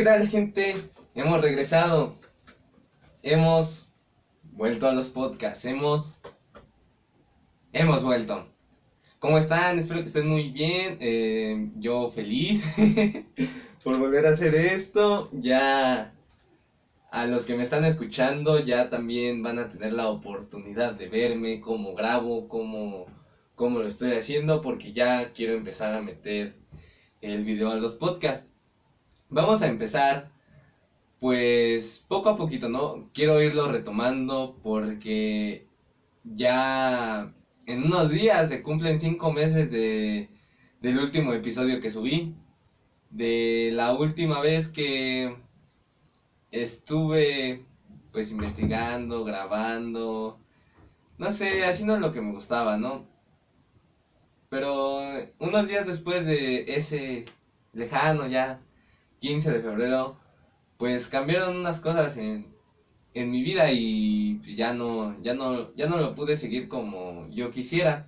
¿Qué 0.00 0.06
tal 0.06 0.26
gente? 0.28 0.76
Hemos 1.14 1.42
regresado. 1.42 2.16
Hemos 3.22 3.86
vuelto 4.44 4.88
a 4.88 4.94
los 4.94 5.10
podcasts. 5.10 5.66
Hemos... 5.66 6.14
Hemos 7.74 8.02
vuelto. 8.02 8.48
¿Cómo 9.18 9.36
están? 9.36 9.78
Espero 9.78 10.00
que 10.00 10.06
estén 10.06 10.26
muy 10.26 10.52
bien. 10.52 10.96
Eh, 11.00 11.68
yo 11.76 12.10
feliz 12.12 12.64
por 13.84 13.98
volver 13.98 14.24
a 14.24 14.30
hacer 14.30 14.54
esto. 14.54 15.28
Ya 15.32 16.14
a 17.10 17.26
los 17.26 17.44
que 17.44 17.54
me 17.54 17.62
están 17.62 17.84
escuchando 17.84 18.58
ya 18.64 18.88
también 18.88 19.42
van 19.42 19.58
a 19.58 19.68
tener 19.68 19.92
la 19.92 20.08
oportunidad 20.08 20.94
de 20.94 21.10
verme 21.10 21.60
cómo 21.60 21.94
grabo, 21.94 22.48
cómo, 22.48 23.04
cómo 23.54 23.80
lo 23.80 23.86
estoy 23.86 24.14
haciendo, 24.14 24.62
porque 24.62 24.94
ya 24.94 25.34
quiero 25.34 25.52
empezar 25.52 25.94
a 25.94 26.00
meter 26.00 26.56
el 27.20 27.44
video 27.44 27.70
a 27.70 27.76
los 27.76 27.96
podcasts. 27.96 28.49
Vamos 29.30 29.62
a 29.62 29.68
empezar, 29.68 30.28
pues 31.20 32.04
poco 32.08 32.30
a 32.30 32.36
poquito, 32.36 32.68
¿no? 32.68 33.08
Quiero 33.14 33.40
irlo 33.40 33.68
retomando 33.68 34.56
porque 34.62 35.66
ya 36.24 37.32
en 37.66 37.84
unos 37.84 38.10
días 38.10 38.48
se 38.48 38.62
cumplen 38.62 38.98
cinco 39.00 39.30
meses 39.32 39.70
de, 39.70 40.28
del 40.80 40.98
último 40.98 41.32
episodio 41.32 41.80
que 41.80 41.88
subí, 41.88 42.34
de 43.10 43.70
la 43.72 43.92
última 43.92 44.40
vez 44.40 44.68
que 44.68 45.36
estuve 46.50 47.64
pues 48.12 48.30
investigando, 48.32 49.24
grabando, 49.24 50.38
no 51.18 51.30
sé, 51.30 51.64
haciendo 51.66 51.98
lo 51.98 52.12
que 52.12 52.20
me 52.20 52.32
gustaba, 52.32 52.76
¿no? 52.76 53.06
Pero 54.48 55.00
unos 55.38 55.68
días 55.68 55.86
después 55.86 56.24
de 56.26 56.64
ese 56.74 57.26
lejano 57.72 58.26
ya 58.26 58.60
15 59.20 59.52
de 59.52 59.60
febrero, 59.62 60.18
pues 60.78 61.08
cambiaron 61.08 61.56
unas 61.56 61.80
cosas 61.80 62.16
en, 62.16 62.54
en 63.14 63.30
mi 63.30 63.42
vida 63.42 63.70
y 63.72 64.40
ya 64.56 64.72
no, 64.72 65.20
ya 65.22 65.34
no, 65.34 65.74
ya 65.76 65.86
no 65.86 65.98
lo 65.98 66.14
pude 66.14 66.36
seguir 66.36 66.68
como 66.68 67.28
yo 67.30 67.50
quisiera. 67.52 68.06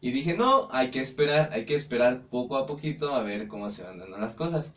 Y 0.00 0.10
dije, 0.12 0.34
no, 0.34 0.68
hay 0.72 0.90
que 0.90 1.00
esperar, 1.00 1.50
hay 1.52 1.64
que 1.64 1.74
esperar 1.74 2.22
poco 2.28 2.56
a 2.56 2.66
poquito 2.66 3.14
a 3.14 3.22
ver 3.22 3.48
cómo 3.48 3.70
se 3.70 3.84
van 3.84 3.98
dando 3.98 4.18
las 4.18 4.34
cosas. 4.34 4.74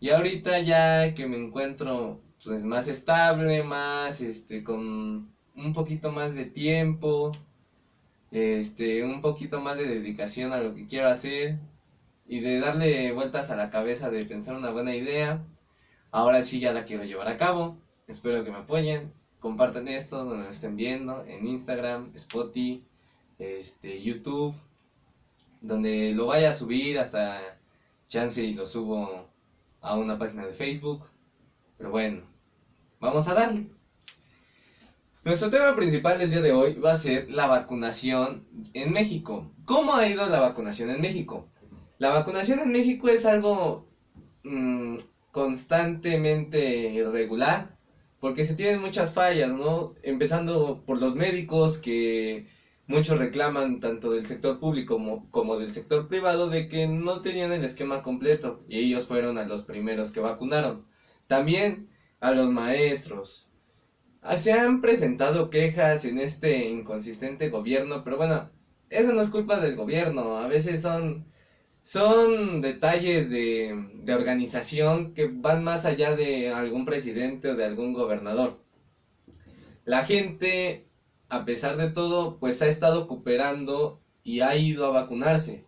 Y 0.00 0.10
ahorita 0.10 0.60
ya 0.60 1.14
que 1.14 1.26
me 1.26 1.36
encuentro 1.36 2.20
pues 2.44 2.64
más 2.64 2.88
estable, 2.88 3.62
más 3.62 4.20
este 4.20 4.64
con 4.64 5.32
un 5.54 5.72
poquito 5.74 6.10
más 6.10 6.34
de 6.34 6.44
tiempo, 6.46 7.32
este, 8.30 9.04
un 9.04 9.20
poquito 9.20 9.60
más 9.60 9.76
de 9.76 9.86
dedicación 9.86 10.52
a 10.52 10.60
lo 10.60 10.74
que 10.74 10.86
quiero 10.86 11.08
hacer, 11.08 11.58
y 12.32 12.40
de 12.40 12.60
darle 12.60 13.12
vueltas 13.12 13.50
a 13.50 13.56
la 13.56 13.68
cabeza 13.68 14.08
de 14.08 14.24
pensar 14.24 14.54
una 14.54 14.70
buena 14.70 14.96
idea. 14.96 15.44
Ahora 16.10 16.42
sí 16.42 16.60
ya 16.60 16.72
la 16.72 16.86
quiero 16.86 17.04
llevar 17.04 17.28
a 17.28 17.36
cabo. 17.36 17.76
Espero 18.06 18.42
que 18.42 18.50
me 18.50 18.56
apoyen. 18.56 19.12
Compartan 19.38 19.86
esto 19.86 20.24
donde 20.24 20.44
lo 20.44 20.48
estén 20.48 20.74
viendo 20.74 21.22
en 21.26 21.46
Instagram, 21.46 22.10
Spotify, 22.14 22.82
este, 23.38 24.00
YouTube, 24.00 24.54
donde 25.60 26.12
lo 26.12 26.24
vaya 26.24 26.48
a 26.48 26.52
subir 26.52 26.98
hasta 26.98 27.58
chance 28.08 28.42
y 28.42 28.54
lo 28.54 28.64
subo 28.64 29.28
a 29.82 29.94
una 29.98 30.18
página 30.18 30.46
de 30.46 30.54
Facebook. 30.54 31.04
Pero 31.76 31.90
bueno, 31.90 32.22
vamos 32.98 33.28
a 33.28 33.34
darle. 33.34 33.66
Nuestro 35.22 35.50
tema 35.50 35.76
principal 35.76 36.18
del 36.18 36.30
día 36.30 36.40
de 36.40 36.52
hoy 36.52 36.76
va 36.76 36.92
a 36.92 36.94
ser 36.94 37.28
la 37.30 37.46
vacunación 37.46 38.46
en 38.72 38.90
México. 38.90 39.52
¿Cómo 39.66 39.92
ha 39.92 40.08
ido 40.08 40.26
la 40.30 40.40
vacunación 40.40 40.88
en 40.88 41.02
México? 41.02 41.51
La 42.02 42.10
vacunación 42.10 42.58
en 42.58 42.72
México 42.72 43.08
es 43.08 43.24
algo 43.24 43.86
mm, 44.42 44.96
constantemente 45.30 46.90
irregular 46.90 47.76
porque 48.18 48.44
se 48.44 48.56
tienen 48.56 48.80
muchas 48.80 49.14
fallas, 49.14 49.52
¿no? 49.52 49.94
Empezando 50.02 50.82
por 50.84 50.98
los 50.98 51.14
médicos 51.14 51.78
que 51.78 52.48
muchos 52.88 53.20
reclaman 53.20 53.78
tanto 53.78 54.10
del 54.10 54.26
sector 54.26 54.58
público 54.58 54.96
como, 54.96 55.30
como, 55.30 55.56
del 55.58 55.72
sector 55.72 56.08
privado 56.08 56.48
de 56.48 56.66
que 56.66 56.88
no 56.88 57.20
tenían 57.20 57.52
el 57.52 57.62
esquema 57.62 58.02
completo 58.02 58.64
y 58.68 58.80
ellos 58.80 59.06
fueron 59.06 59.38
a 59.38 59.44
los 59.44 59.62
primeros 59.62 60.10
que 60.10 60.18
vacunaron. 60.18 60.84
También 61.28 61.88
a 62.18 62.32
los 62.32 62.50
maestros. 62.50 63.48
Ah, 64.22 64.36
se 64.36 64.52
han 64.52 64.80
presentado 64.80 65.50
quejas 65.50 66.04
en 66.04 66.18
este 66.18 66.68
inconsistente 66.68 67.48
gobierno, 67.48 68.02
pero 68.02 68.16
bueno, 68.16 68.50
eso 68.90 69.12
no 69.12 69.20
es 69.20 69.28
culpa 69.28 69.60
del 69.60 69.76
gobierno, 69.76 70.38
a 70.38 70.48
veces 70.48 70.82
son 70.82 71.30
son 71.82 72.60
detalles 72.60 73.28
de, 73.28 73.88
de, 74.02 74.14
organización 74.14 75.14
que 75.14 75.26
van 75.26 75.64
más 75.64 75.84
allá 75.84 76.14
de 76.14 76.52
algún 76.52 76.84
presidente 76.84 77.50
o 77.50 77.56
de 77.56 77.64
algún 77.64 77.92
gobernador. 77.92 78.58
La 79.84 80.04
gente, 80.04 80.86
a 81.28 81.44
pesar 81.44 81.76
de 81.76 81.90
todo, 81.90 82.38
pues 82.38 82.62
ha 82.62 82.68
estado 82.68 83.06
cooperando 83.08 84.00
y 84.22 84.40
ha 84.40 84.54
ido 84.56 84.86
a 84.86 84.90
vacunarse. 84.90 85.64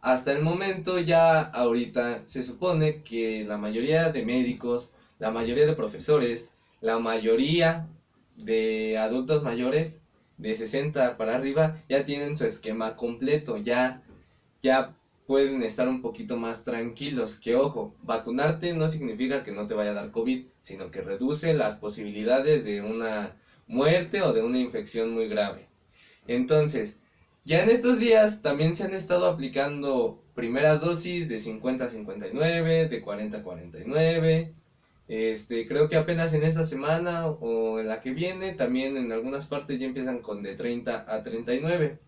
Hasta 0.00 0.32
el 0.32 0.42
momento 0.42 0.98
ya 0.98 1.40
ahorita 1.40 2.26
se 2.26 2.42
supone 2.42 3.02
que 3.02 3.44
la 3.44 3.56
mayoría 3.56 4.10
de 4.10 4.24
médicos, 4.24 4.92
la 5.18 5.30
mayoría 5.30 5.66
de 5.66 5.74
profesores, 5.74 6.50
la 6.80 6.98
mayoría 6.98 7.86
de 8.36 8.98
adultos 8.98 9.42
mayores 9.42 10.00
de 10.38 10.54
60 10.54 11.16
para 11.16 11.36
arriba 11.36 11.82
ya 11.88 12.04
tienen 12.04 12.36
su 12.36 12.44
esquema 12.44 12.96
completo, 12.96 13.56
ya 13.56 14.02
ya 14.62 14.94
pueden 15.26 15.62
estar 15.62 15.88
un 15.88 16.02
poquito 16.02 16.36
más 16.36 16.64
tranquilos. 16.64 17.36
Que 17.36 17.56
ojo, 17.56 17.94
vacunarte 18.02 18.72
no 18.74 18.88
significa 18.88 19.44
que 19.44 19.52
no 19.52 19.66
te 19.66 19.74
vaya 19.74 19.90
a 19.90 19.94
dar 19.94 20.10
COVID, 20.10 20.46
sino 20.60 20.90
que 20.90 21.02
reduce 21.02 21.54
las 21.54 21.76
posibilidades 21.76 22.64
de 22.64 22.82
una 22.82 23.36
muerte 23.66 24.22
o 24.22 24.32
de 24.32 24.42
una 24.42 24.58
infección 24.58 25.12
muy 25.14 25.28
grave. 25.28 25.66
Entonces, 26.28 26.98
ya 27.44 27.62
en 27.62 27.70
estos 27.70 27.98
días 27.98 28.42
también 28.42 28.74
se 28.74 28.84
han 28.84 28.94
estado 28.94 29.26
aplicando 29.26 30.20
primeras 30.34 30.80
dosis 30.80 31.28
de 31.28 31.38
50 31.38 31.84
a 31.84 31.88
59, 31.88 32.88
de 32.88 33.00
40 33.00 33.38
a 33.38 33.42
49. 33.42 34.52
Este, 35.08 35.68
creo 35.68 35.88
que 35.88 35.96
apenas 35.96 36.34
en 36.34 36.42
esta 36.42 36.64
semana 36.64 37.28
o 37.28 37.78
en 37.78 37.88
la 37.88 38.00
que 38.00 38.10
viene, 38.12 38.54
también 38.54 38.96
en 38.96 39.12
algunas 39.12 39.46
partes 39.46 39.78
ya 39.78 39.86
empiezan 39.86 40.20
con 40.20 40.42
de 40.42 40.56
30 40.56 41.06
a 41.08 41.22
39. 41.22 41.98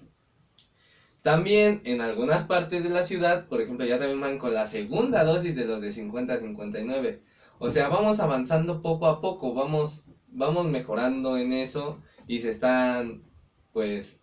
También 1.22 1.82
en 1.84 2.00
algunas 2.00 2.44
partes 2.46 2.82
de 2.82 2.90
la 2.90 3.02
ciudad, 3.02 3.46
por 3.48 3.60
ejemplo, 3.60 3.84
ya 3.84 3.98
también 3.98 4.20
van 4.20 4.38
con 4.38 4.54
la 4.54 4.66
segunda 4.66 5.24
dosis 5.24 5.54
de 5.54 5.66
los 5.66 5.80
de 5.80 5.90
50 5.90 6.34
a 6.34 6.38
59. 6.38 7.22
O 7.58 7.70
sea, 7.70 7.88
vamos 7.88 8.20
avanzando 8.20 8.82
poco 8.82 9.06
a 9.06 9.20
poco, 9.20 9.52
vamos, 9.52 10.06
vamos 10.28 10.66
mejorando 10.68 11.36
en 11.36 11.52
eso 11.52 12.00
y 12.28 12.40
se 12.40 12.50
están, 12.50 13.24
pues, 13.72 14.20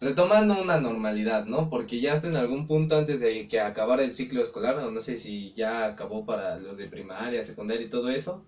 retomando 0.00 0.60
una 0.60 0.78
normalidad, 0.78 1.46
¿no? 1.46 1.68
Porque 1.70 2.00
ya 2.00 2.14
hasta 2.14 2.28
en 2.28 2.36
algún 2.36 2.66
punto 2.66 2.96
antes 2.96 3.20
de 3.20 3.48
que 3.48 3.60
acabara 3.60 4.02
el 4.02 4.14
ciclo 4.14 4.42
escolar, 4.42 4.76
no 4.90 5.00
sé 5.00 5.16
si 5.16 5.52
ya 5.54 5.86
acabó 5.86 6.24
para 6.26 6.56
los 6.56 6.76
de 6.76 6.86
primaria, 6.86 7.42
secundaria 7.42 7.86
y 7.86 7.90
todo 7.90 8.10
eso, 8.10 8.46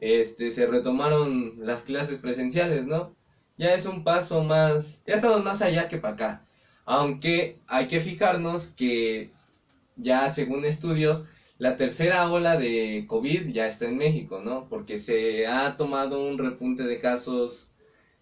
este, 0.00 0.50
se 0.50 0.66
retomaron 0.66 1.54
las 1.66 1.82
clases 1.82 2.18
presenciales, 2.18 2.86
¿no? 2.86 3.14
Ya 3.56 3.74
es 3.74 3.86
un 3.86 4.04
paso 4.04 4.42
más, 4.42 5.02
ya 5.06 5.16
estamos 5.16 5.42
más 5.44 5.62
allá 5.62 5.88
que 5.88 5.98
para 5.98 6.14
acá. 6.14 6.46
Aunque 6.84 7.58
hay 7.66 7.86
que 7.88 8.00
fijarnos 8.00 8.66
que 8.68 9.30
ya 9.96 10.28
según 10.28 10.64
estudios, 10.64 11.24
la 11.58 11.76
tercera 11.76 12.28
ola 12.30 12.56
de 12.56 13.04
COVID 13.08 13.48
ya 13.52 13.66
está 13.66 13.86
en 13.86 13.96
México, 13.96 14.40
¿no? 14.40 14.68
Porque 14.68 14.98
se 14.98 15.46
ha 15.46 15.76
tomado 15.76 16.18
un 16.26 16.38
repunte 16.38 16.84
de 16.84 16.98
casos, 16.98 17.70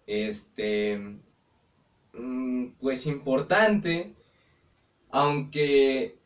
este, 0.06 1.18
mm, 2.12 2.66
pues 2.80 3.06
importante, 3.06 4.14
aunque 5.10 6.18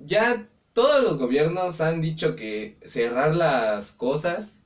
ya 0.00 0.48
todos 0.72 1.02
los 1.02 1.18
gobiernos 1.18 1.80
han 1.80 2.00
dicho 2.00 2.36
que 2.36 2.76
cerrar 2.84 3.34
las 3.34 3.92
cosas, 3.92 4.62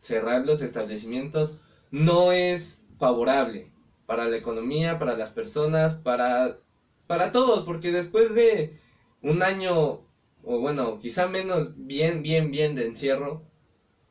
cerrar 0.00 0.44
los 0.46 0.62
establecimientos, 0.62 1.58
no 1.90 2.32
es 2.32 2.82
favorable 2.98 3.70
para 4.06 4.26
la 4.26 4.36
economía, 4.36 4.98
para 4.98 5.16
las 5.16 5.30
personas, 5.30 5.94
para, 5.96 6.58
para 7.06 7.32
todos, 7.32 7.64
porque 7.64 7.92
después 7.92 8.34
de 8.34 8.78
un 9.22 9.42
año, 9.42 10.00
o 10.44 10.60
bueno, 10.60 10.98
quizá 11.00 11.26
menos, 11.26 11.72
bien, 11.76 12.22
bien, 12.22 12.50
bien 12.50 12.74
de 12.74 12.86
encierro, 12.86 13.42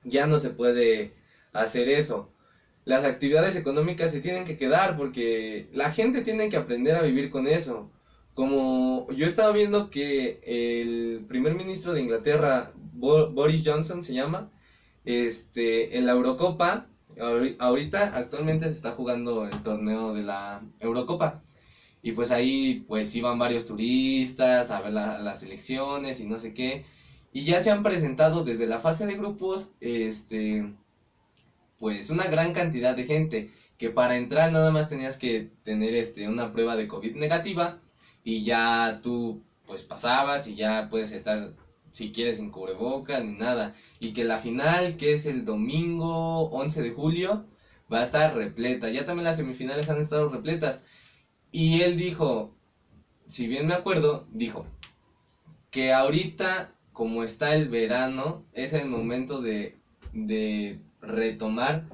ya 0.03 0.27
no 0.27 0.37
se 0.37 0.49
puede 0.51 1.13
hacer 1.53 1.89
eso. 1.89 2.31
Las 2.85 3.03
actividades 3.03 3.55
económicas 3.55 4.11
se 4.11 4.21
tienen 4.21 4.45
que 4.45 4.57
quedar 4.57 4.97
porque 4.97 5.69
la 5.73 5.91
gente 5.91 6.21
tiene 6.21 6.49
que 6.49 6.57
aprender 6.57 6.95
a 6.95 7.01
vivir 7.01 7.31
con 7.31 7.47
eso. 7.47 7.91
Como 8.35 9.07
yo 9.11 9.25
estaba 9.25 9.51
viendo 9.53 9.89
que 9.89 10.41
el 10.45 11.25
primer 11.27 11.55
ministro 11.55 11.93
de 11.93 12.01
Inglaterra, 12.01 12.73
Boris 12.75 13.63
Johnson 13.65 14.03
se 14.03 14.13
llama, 14.13 14.51
este, 15.05 15.97
en 15.97 16.05
la 16.05 16.11
Eurocopa, 16.11 16.87
ahorita 17.19 18.15
actualmente 18.15 18.65
se 18.69 18.75
está 18.75 18.91
jugando 18.91 19.45
el 19.47 19.61
torneo 19.63 20.13
de 20.13 20.23
la 20.23 20.61
Eurocopa. 20.79 21.41
Y 22.01 22.11
pues 22.11 22.31
ahí 22.31 22.85
pues 22.87 23.15
iban 23.15 23.39
varios 23.39 23.65
turistas 23.65 24.69
a 24.71 24.79
ver 24.81 24.91
las 24.93 25.43
elecciones 25.43 26.19
y 26.19 26.25
no 26.25 26.37
sé 26.39 26.53
qué. 26.53 26.85
y 27.33 27.43
ya 27.45 27.59
se 27.61 27.69
han 27.71 27.83
presentado 27.83 28.43
desde 28.43 28.65
la 28.67 28.79
fase 28.79 29.05
de 29.05 29.15
grupos, 29.15 29.71
este, 29.81 30.73
pues 31.79 32.09
una 32.09 32.25
gran 32.27 32.53
cantidad 32.53 32.95
de 32.95 33.05
gente 33.05 33.51
que 33.77 33.89
para 33.89 34.15
entrar 34.15 34.51
nada 34.51 34.71
más 34.71 34.89
tenías 34.89 35.17
que 35.17 35.49
tener 35.63 35.93
este 35.95 36.27
una 36.27 36.51
prueba 36.51 36.75
de 36.75 36.87
COVID 36.87 37.15
negativa 37.15 37.79
y 38.23 38.43
ya 38.43 38.99
tú 39.03 39.41
pues 39.65 39.83
pasabas 39.83 40.47
y 40.47 40.55
ya 40.55 40.87
puedes 40.89 41.11
estar 41.11 41.51
si 41.95 42.11
quieres 42.11 42.37
sin 42.37 42.51
cubrebocas 42.51 43.23
ni 43.23 43.37
nada. 43.37 43.75
Y 43.99 44.13
que 44.13 44.25
la 44.25 44.39
final 44.39 44.97
que 44.97 45.13
es 45.13 45.25
el 45.25 45.45
domingo 45.45 46.49
11 46.49 46.83
de 46.83 46.91
julio 46.91 47.45
va 47.91 47.99
a 48.01 48.03
estar 48.03 48.35
repleta. 48.35 48.89
Ya 48.89 49.05
también 49.05 49.25
las 49.25 49.37
semifinales 49.37 49.89
han 49.89 50.01
estado 50.01 50.29
repletas. 50.29 50.83
Y 51.51 51.81
él 51.81 51.97
dijo 51.97 52.53
si 53.27 53.47
bien 53.47 53.67
me 53.67 53.73
acuerdo 53.73 54.27
dijo 54.31 54.65
que 55.71 55.93
ahorita 55.93 56.73
como 56.93 57.23
está 57.23 57.55
el 57.55 57.69
verano 57.69 58.45
es 58.53 58.73
el 58.73 58.87
momento 58.87 59.41
de 59.41 59.77
de 60.13 60.79
retomar 61.01 61.85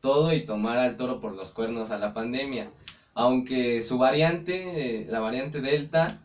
todo 0.00 0.32
y 0.32 0.44
tomar 0.44 0.78
al 0.78 0.96
toro 0.96 1.20
por 1.20 1.34
los 1.34 1.52
cuernos 1.52 1.90
a 1.90 1.98
la 1.98 2.12
pandemia. 2.14 2.70
Aunque 3.14 3.82
su 3.82 3.98
variante, 3.98 5.06
la 5.08 5.20
variante 5.20 5.60
Delta, 5.60 6.20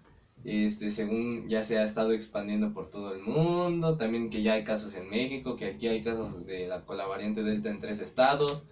este, 0.45 0.91
según 0.91 1.47
ya 1.49 1.63
se 1.63 1.77
ha 1.77 1.83
estado 1.83 2.11
expandiendo 2.11 2.73
por 2.73 2.89
todo 2.89 3.13
el 3.13 3.21
mundo, 3.21 3.97
también 3.97 4.29
que 4.29 4.43
ya 4.43 4.53
hay 4.53 4.63
casos 4.63 4.93
en 4.95 5.09
México, 5.09 5.55
que 5.55 5.67
aquí 5.67 5.87
hay 5.87 6.03
casos 6.03 6.45
de 6.45 6.67
la, 6.67 6.81
con 6.81 6.97
variante 6.97 7.43
Delta 7.43 7.69
en 7.69 7.79
tres 7.79 7.99
estados. 7.99 8.65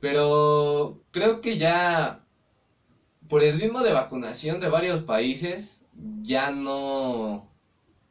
Pero 0.00 1.00
creo 1.10 1.40
que 1.40 1.58
ya 1.58 2.24
por 3.28 3.42
el 3.42 3.58
ritmo 3.60 3.82
de 3.82 3.92
vacunación 3.92 4.60
de 4.60 4.68
varios 4.68 5.02
países 5.02 5.84
ya 6.22 6.50
no 6.50 7.48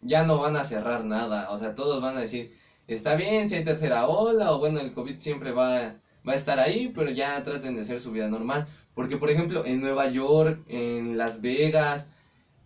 ya 0.02 0.24
no 0.24 0.40
van 0.40 0.56
a 0.56 0.64
cerrar 0.64 1.06
nada, 1.06 1.52
o 1.52 1.58
sea, 1.58 1.76
todos 1.76 2.02
van 2.02 2.18
a 2.18 2.22
decir, 2.22 2.56
está 2.88 3.16
bien 3.16 3.50
si 3.50 3.56
hay 3.56 3.64
tercera 3.64 4.08
ola 4.08 4.52
o 4.54 4.60
bueno, 4.60 4.80
el 4.80 4.94
COVID 4.94 5.20
siempre 5.20 5.52
va, 5.52 5.96
va 6.28 6.34
a 6.34 6.36
estar 6.36 6.60
ahí, 6.60 6.92
pero 6.96 7.12
ya 7.12 7.44
traten 7.44 7.76
de 7.76 7.82
hacer 7.82 8.00
su 8.00 8.12
vida 8.12 8.28
normal. 8.28 8.68
Porque, 8.94 9.18
por 9.18 9.30
ejemplo, 9.30 9.66
en 9.66 9.80
Nueva 9.82 10.10
York, 10.10 10.64
en 10.68 11.18
Las 11.18 11.42
Vegas, 11.42 12.11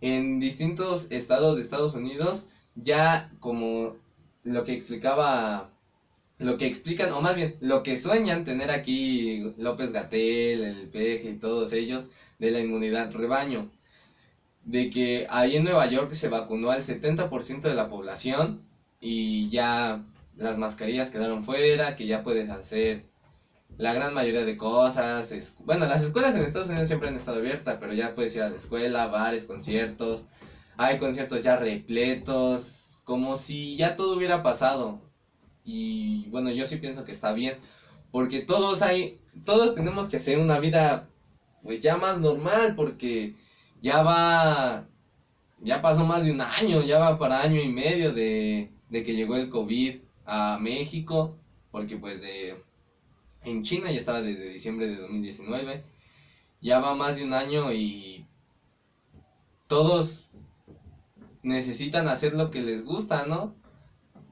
en 0.00 0.40
distintos 0.40 1.06
estados 1.10 1.56
de 1.56 1.62
Estados 1.62 1.94
Unidos, 1.94 2.48
ya 2.74 3.30
como 3.40 3.96
lo 4.44 4.64
que 4.64 4.72
explicaba, 4.74 5.70
lo 6.38 6.56
que 6.58 6.66
explican, 6.66 7.12
o 7.12 7.20
más 7.20 7.36
bien, 7.36 7.56
lo 7.60 7.82
que 7.82 7.96
sueñan 7.96 8.44
tener 8.44 8.70
aquí 8.70 9.52
López 9.56 9.92
Gatel, 9.92 10.62
el 10.62 10.88
Peje 10.88 11.30
y 11.30 11.38
todos 11.38 11.72
ellos, 11.72 12.06
de 12.38 12.50
la 12.50 12.60
inmunidad 12.60 13.12
rebaño. 13.12 13.70
De 14.64 14.90
que 14.90 15.26
ahí 15.30 15.56
en 15.56 15.64
Nueva 15.64 15.86
York 15.86 16.12
se 16.12 16.28
vacunó 16.28 16.70
al 16.70 16.82
70% 16.82 17.68
de 17.68 17.74
la 17.74 17.88
población 17.88 18.62
y 19.00 19.48
ya 19.50 20.04
las 20.36 20.56
mascarillas 20.58 21.10
quedaron 21.10 21.44
fuera, 21.44 21.96
que 21.96 22.06
ya 22.06 22.22
puedes 22.22 22.50
hacer 22.50 23.04
la 23.78 23.92
gran 23.92 24.14
mayoría 24.14 24.44
de 24.44 24.56
cosas. 24.56 25.54
bueno, 25.64 25.86
las 25.86 26.02
escuelas 26.02 26.34
en 26.34 26.42
Estados 26.42 26.68
Unidos 26.68 26.88
siempre 26.88 27.08
han 27.08 27.16
estado 27.16 27.38
abiertas, 27.38 27.76
pero 27.78 27.92
ya 27.92 28.14
puedes 28.14 28.34
ir 28.34 28.42
a 28.42 28.48
la 28.48 28.56
escuela, 28.56 29.06
bares, 29.06 29.44
conciertos. 29.44 30.24
Hay 30.76 30.98
conciertos 30.98 31.44
ya 31.44 31.56
repletos, 31.56 33.00
como 33.04 33.36
si 33.36 33.76
ya 33.76 33.96
todo 33.96 34.16
hubiera 34.16 34.42
pasado. 34.42 35.00
Y 35.64 36.28
bueno, 36.30 36.50
yo 36.50 36.66
sí 36.66 36.76
pienso 36.76 37.04
que 37.04 37.12
está 37.12 37.32
bien, 37.32 37.58
porque 38.10 38.40
todos 38.40 38.82
hay, 38.82 39.20
todos 39.44 39.74
tenemos 39.74 40.08
que 40.10 40.16
hacer 40.16 40.38
una 40.38 40.58
vida 40.58 41.08
pues 41.62 41.80
ya 41.82 41.96
más 41.96 42.20
normal, 42.20 42.74
porque 42.76 43.34
ya 43.82 44.02
va, 44.02 44.86
ya 45.60 45.82
pasó 45.82 46.04
más 46.04 46.24
de 46.24 46.30
un 46.30 46.40
año, 46.40 46.82
ya 46.82 46.98
va 46.98 47.18
para 47.18 47.42
año 47.42 47.60
y 47.60 47.68
medio 47.68 48.12
de, 48.12 48.70
de 48.88 49.04
que 49.04 49.14
llegó 49.14 49.36
el 49.36 49.50
COVID 49.50 50.00
a 50.24 50.58
México, 50.60 51.36
porque 51.72 51.96
pues 51.96 52.20
de 52.20 52.62
en 53.46 53.62
China 53.62 53.90
ya 53.90 53.98
estaba 53.98 54.20
desde 54.20 54.48
diciembre 54.48 54.88
de 54.88 54.96
2019, 54.96 55.82
ya 56.60 56.80
va 56.80 56.94
más 56.94 57.16
de 57.16 57.24
un 57.24 57.32
año 57.32 57.72
y 57.72 58.26
todos 59.68 60.28
necesitan 61.42 62.08
hacer 62.08 62.34
lo 62.34 62.50
que 62.50 62.60
les 62.60 62.84
gusta, 62.84 63.24
¿no? 63.24 63.54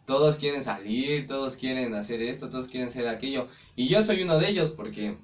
Todos 0.05 0.37
quieren 0.37 0.62
salir, 0.62 1.28
todos 1.28 1.56
quieren 1.56 1.94
hacer 1.94 2.20
esto, 2.22 2.50
todos 2.50 2.66
quieren 2.66 2.88
hacer 2.88 3.06
aquello. 3.06 3.49
Y 3.76 3.88
yo 3.88 4.02
soy 4.02 4.22
uno 4.22 4.37
de 4.37 4.49
ellos 4.49 4.70
porque 4.70 5.16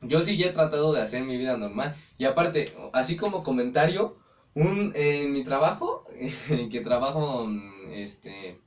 yo 0.00 0.20
sí 0.20 0.36
ya 0.36 0.46
he 0.46 0.52
tratado 0.52 0.92
de 0.92 1.00
hacer 1.00 1.24
mi 1.24 1.36
vida 1.36 1.56
normal. 1.56 1.96
Y 2.18 2.24
aparte, 2.24 2.72
así 2.92 3.16
como 3.16 3.42
comentario, 3.42 4.16
un, 4.54 4.92
en 4.94 5.32
mi 5.32 5.42
trabajo, 5.42 6.04
que 6.70 6.80
trabajo 6.80 7.48
este, 7.90 8.60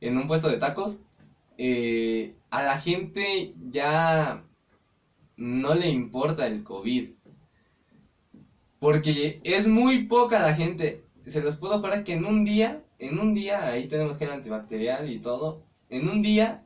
en 0.00 0.18
un 0.18 0.26
puesto 0.26 0.48
de 0.48 0.58
tacos, 0.58 0.98
eh, 1.58 2.34
a 2.50 2.62
la 2.62 2.78
gente 2.80 3.54
ya 3.70 4.44
no 5.36 5.74
le 5.74 5.88
importa 5.88 6.46
el 6.46 6.62
COVID. 6.64 7.10
Porque 8.78 9.40
es 9.44 9.66
muy 9.66 10.04
poca 10.04 10.38
la 10.38 10.54
gente. 10.54 11.04
Se 11.26 11.42
los 11.42 11.56
puedo 11.56 11.80
jurar 11.80 12.04
que 12.04 12.14
en 12.14 12.24
un 12.24 12.44
día, 12.44 12.82
en 12.98 13.18
un 13.18 13.34
día, 13.34 13.66
ahí 13.66 13.88
tenemos 13.88 14.18
gel 14.18 14.30
antibacterial 14.30 15.10
y 15.10 15.18
todo. 15.18 15.62
En 15.88 16.08
un 16.08 16.22
día, 16.22 16.64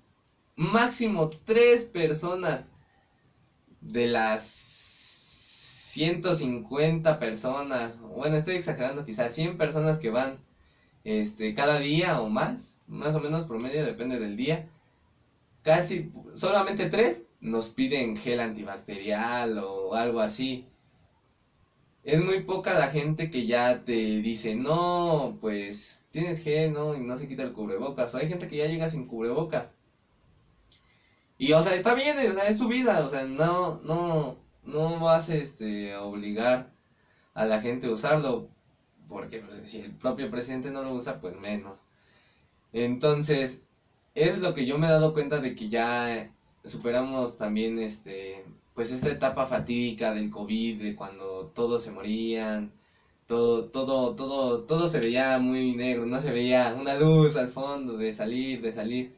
máximo 0.56 1.31
tres 1.31 1.84
personas 1.84 2.69
de 3.81 4.06
las 4.06 4.42
150 5.90 7.19
personas, 7.19 7.98
bueno, 8.00 8.37
estoy 8.37 8.56
exagerando, 8.56 9.04
quizás 9.04 9.32
100 9.32 9.56
personas 9.56 9.98
que 9.98 10.10
van 10.10 10.38
este, 11.04 11.54
cada 11.54 11.78
día 11.78 12.20
o 12.20 12.28
más, 12.28 12.78
más 12.87 13.14
o 13.14 13.20
menos 13.20 13.46
promedio, 13.46 13.84
depende 13.84 14.19
del 14.19 14.37
día. 14.37 14.69
Casi, 15.62 16.12
solamente 16.34 16.88
tres 16.88 17.26
nos 17.40 17.68
piden 17.70 18.16
gel 18.16 18.40
antibacterial 18.40 19.58
o 19.58 19.94
algo 19.94 20.20
así. 20.20 20.66
Es 22.02 22.22
muy 22.24 22.42
poca 22.44 22.78
la 22.78 22.88
gente 22.90 23.30
que 23.30 23.46
ya 23.46 23.84
te 23.84 23.92
dice, 23.92 24.54
no, 24.54 25.36
pues 25.40 26.06
tienes 26.10 26.42
gel, 26.42 26.72
¿no? 26.72 26.94
Y 26.94 27.00
no 27.00 27.16
se 27.16 27.28
quita 27.28 27.42
el 27.42 27.52
cubrebocas. 27.52 28.14
O 28.14 28.18
hay 28.18 28.28
gente 28.28 28.48
que 28.48 28.56
ya 28.56 28.66
llega 28.66 28.88
sin 28.88 29.06
cubrebocas. 29.06 29.70
Y, 31.38 31.52
o 31.52 31.62
sea, 31.62 31.74
está 31.74 31.94
bien, 31.94 32.18
o 32.18 32.34
sea, 32.34 32.48
es 32.48 32.58
su 32.58 32.68
vida, 32.68 33.02
o 33.04 33.08
sea, 33.08 33.24
no, 33.24 33.80
no, 33.82 34.36
no 34.62 35.00
vas 35.00 35.30
este, 35.30 35.94
a 35.94 36.02
obligar 36.02 36.70
a 37.32 37.46
la 37.46 37.60
gente 37.62 37.86
a 37.86 37.92
usarlo, 37.92 38.50
porque 39.08 39.40
pues, 39.40 39.70
si 39.70 39.80
el 39.80 39.92
propio 39.92 40.30
presidente 40.30 40.70
no 40.70 40.82
lo 40.82 40.92
usa, 40.92 41.20
pues 41.20 41.34
menos. 41.40 41.82
Entonces, 42.74 43.62
es 44.14 44.40
lo 44.40 44.54
que 44.54 44.66
yo 44.66 44.78
me 44.78 44.86
he 44.86 44.90
dado 44.90 45.12
cuenta 45.12 45.40
de 45.40 45.54
que 45.54 45.68
ya 45.68 46.32
superamos 46.64 47.38
también 47.38 47.78
este 47.78 48.44
pues 48.75 48.92
esta 48.92 49.11
etapa 49.11 49.46
fatídica 49.46 50.12
del 50.12 50.30
COVID, 50.30 50.80
de 50.82 50.94
cuando 50.94 51.49
todos 51.54 51.82
se 51.82 51.90
morían, 51.90 52.73
todo, 53.26 53.66
todo, 53.66 54.14
todo, 54.16 54.64
todo 54.64 54.87
se 54.88 55.00
veía 55.00 55.38
muy 55.38 55.75
negro, 55.75 56.06
no 56.06 56.20
se 56.20 56.30
veía 56.30 56.75
una 56.75 56.94
luz 56.94 57.37
al 57.37 57.50
fondo 57.50 57.96
de 57.99 58.12
salir, 58.12 58.61
de 58.62 58.73
salir. 58.73 59.12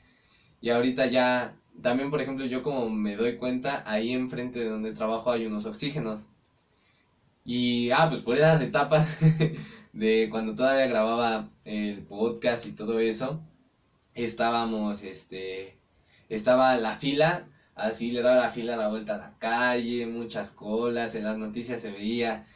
Y 0.60 0.70
ahorita 0.70 1.06
ya, 1.06 1.56
también 1.82 2.10
por 2.10 2.20
ejemplo, 2.20 2.44
yo 2.46 2.62
como 2.62 2.90
me 2.90 3.16
doy 3.16 3.36
cuenta, 3.36 3.82
ahí 3.86 4.12
enfrente 4.12 4.58
de 4.60 4.68
donde 4.68 4.92
trabajo 4.92 5.30
hay 5.30 5.46
unos 5.46 5.66
oxígenos. 5.66 6.28
Y, 7.44 7.90
ah, 7.90 8.08
pues 8.10 8.22
por 8.22 8.36
esas 8.36 8.60
etapas 8.60 9.06
de 9.92 10.28
cuando 10.30 10.54
todavía 10.54 10.86
grababa 10.86 11.48
el 11.64 12.02
podcast 12.02 12.66
y 12.66 12.72
todo 12.72 12.98
eso, 12.98 13.40
estábamos, 14.14 15.02
este, 15.04 15.76
estaba 16.28 16.76
la 16.76 16.98
fila, 16.98 17.46
así 17.74 18.10
le 18.10 18.22
daba 18.22 18.36
la 18.36 18.50
fila 18.50 18.76
la 18.76 18.88
vuelta 18.88 19.14
a 19.14 19.18
la 19.18 19.34
calle, 19.38 20.06
muchas 20.06 20.50
colas, 20.50 21.14
en 21.14 21.24
las 21.24 21.36
noticias 21.36 21.80
se 21.80 21.90
veía 21.92 22.46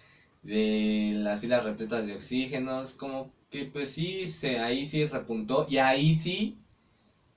de 0.42 1.12
las 1.16 1.40
filas 1.40 1.64
repletas 1.64 2.06
de 2.06 2.14
oxígenos, 2.14 2.92
como 2.92 3.32
que 3.50 3.64
pues 3.64 3.90
sí, 3.90 4.26
se, 4.26 4.58
ahí 4.58 4.84
sí 4.84 5.04
repuntó 5.06 5.66
y 5.68 5.78
ahí 5.78 6.14
sí, 6.14 6.56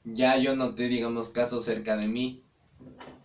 ya 0.04 0.38
yo 0.38 0.56
noté, 0.56 0.88
digamos, 0.88 1.30
casos 1.30 1.66
cerca 1.66 1.96
de 1.98 2.08
mí. 2.08 2.44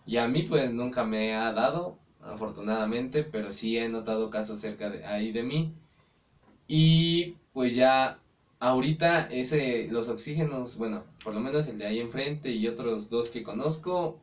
Y 0.05 0.17
a 0.17 0.27
mí 0.27 0.43
pues 0.43 0.71
nunca 0.71 1.03
me 1.03 1.33
ha 1.35 1.51
dado, 1.51 1.97
afortunadamente, 2.21 3.23
pero 3.23 3.51
sí 3.51 3.77
he 3.77 3.89
notado 3.89 4.29
casos 4.29 4.59
cerca 4.59 4.89
de 4.89 5.05
ahí 5.05 5.31
de 5.31 5.43
mí. 5.43 5.73
Y 6.67 7.35
pues 7.53 7.75
ya 7.75 8.19
ahorita 8.59 9.27
ese, 9.29 9.87
los 9.89 10.09
oxígenos, 10.09 10.77
bueno, 10.77 11.03
por 11.23 11.33
lo 11.33 11.39
menos 11.39 11.67
el 11.67 11.77
de 11.77 11.85
ahí 11.85 11.99
enfrente 11.99 12.51
y 12.51 12.67
otros 12.67 13.09
dos 13.09 13.29
que 13.29 13.43
conozco, 13.43 14.19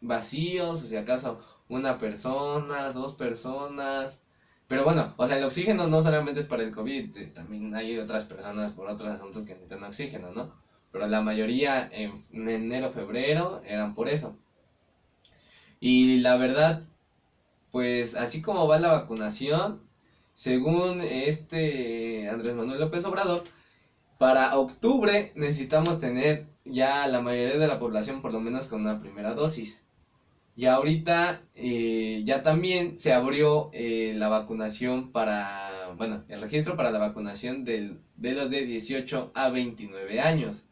vacíos, 0.00 0.82
o 0.82 0.86
si 0.86 0.96
acaso 0.96 1.40
una 1.68 1.98
persona, 1.98 2.92
dos 2.92 3.14
personas. 3.14 4.22
Pero 4.68 4.84
bueno, 4.84 5.14
o 5.16 5.26
sea, 5.26 5.36
el 5.36 5.44
oxígeno 5.44 5.86
no 5.88 6.02
solamente 6.02 6.40
es 6.40 6.46
para 6.46 6.62
el 6.62 6.72
COVID, 6.72 7.16
eh, 7.16 7.26
también 7.34 7.74
hay 7.74 7.98
otras 7.98 8.24
personas 8.24 8.72
por 8.72 8.88
otros 8.88 9.10
asuntos 9.10 9.44
que 9.44 9.54
necesitan 9.54 9.84
oxígeno, 9.84 10.32
¿no? 10.32 10.54
Pero 10.92 11.06
la 11.06 11.20
mayoría 11.22 11.88
en 11.92 12.24
enero, 12.32 12.90
febrero 12.90 13.62
eran 13.64 13.94
por 13.94 14.08
eso. 14.08 14.36
Y 15.80 16.18
la 16.18 16.36
verdad, 16.36 16.84
pues 17.70 18.14
así 18.14 18.42
como 18.42 18.68
va 18.68 18.78
la 18.78 18.90
vacunación, 18.90 19.80
según 20.34 21.00
este 21.00 22.28
Andrés 22.28 22.54
Manuel 22.54 22.80
López 22.80 23.04
Obrador, 23.04 23.44
Para 24.22 24.56
octubre 24.56 25.32
necesitamos 25.34 25.98
tener 25.98 26.46
ya 26.64 27.08
la 27.08 27.20
mayoría 27.20 27.58
de 27.58 27.66
la 27.66 27.80
población 27.80 28.22
por 28.22 28.32
lo 28.32 28.38
menos 28.38 28.68
con 28.68 28.82
una 28.82 29.00
primera 29.00 29.34
dosis. 29.34 29.84
Y 30.54 30.66
ahorita 30.66 31.42
eh, 31.56 32.22
ya 32.24 32.44
también 32.44 33.00
se 33.00 33.12
abrió 33.12 33.70
eh, 33.72 34.14
la 34.16 34.28
vacunación 34.28 35.10
para, 35.10 35.92
bueno, 35.96 36.22
el 36.28 36.40
registro 36.40 36.76
para 36.76 36.92
la 36.92 37.00
vacunación 37.00 37.64
del, 37.64 37.98
de 38.14 38.34
los 38.34 38.48
de 38.48 38.64
18 38.64 39.32
a 39.34 39.48
29 39.48 40.20
años. 40.20 40.62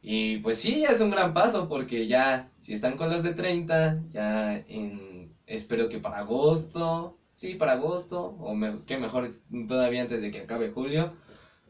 Y 0.00 0.38
pues 0.38 0.56
sí, 0.56 0.82
es 0.84 1.02
un 1.02 1.10
gran 1.10 1.34
paso 1.34 1.68
porque 1.68 2.06
ya, 2.06 2.48
si 2.62 2.72
están 2.72 2.96
con 2.96 3.10
los 3.10 3.22
de 3.22 3.34
30, 3.34 4.04
ya 4.12 4.56
en, 4.56 5.34
espero 5.44 5.90
que 5.90 5.98
para 5.98 6.20
agosto, 6.20 7.18
sí, 7.34 7.56
para 7.56 7.72
agosto, 7.72 8.34
o 8.40 8.56
que 8.86 8.96
mejor 8.96 9.30
todavía 9.68 10.00
antes 10.00 10.22
de 10.22 10.30
que 10.30 10.40
acabe 10.40 10.70
julio, 10.70 11.12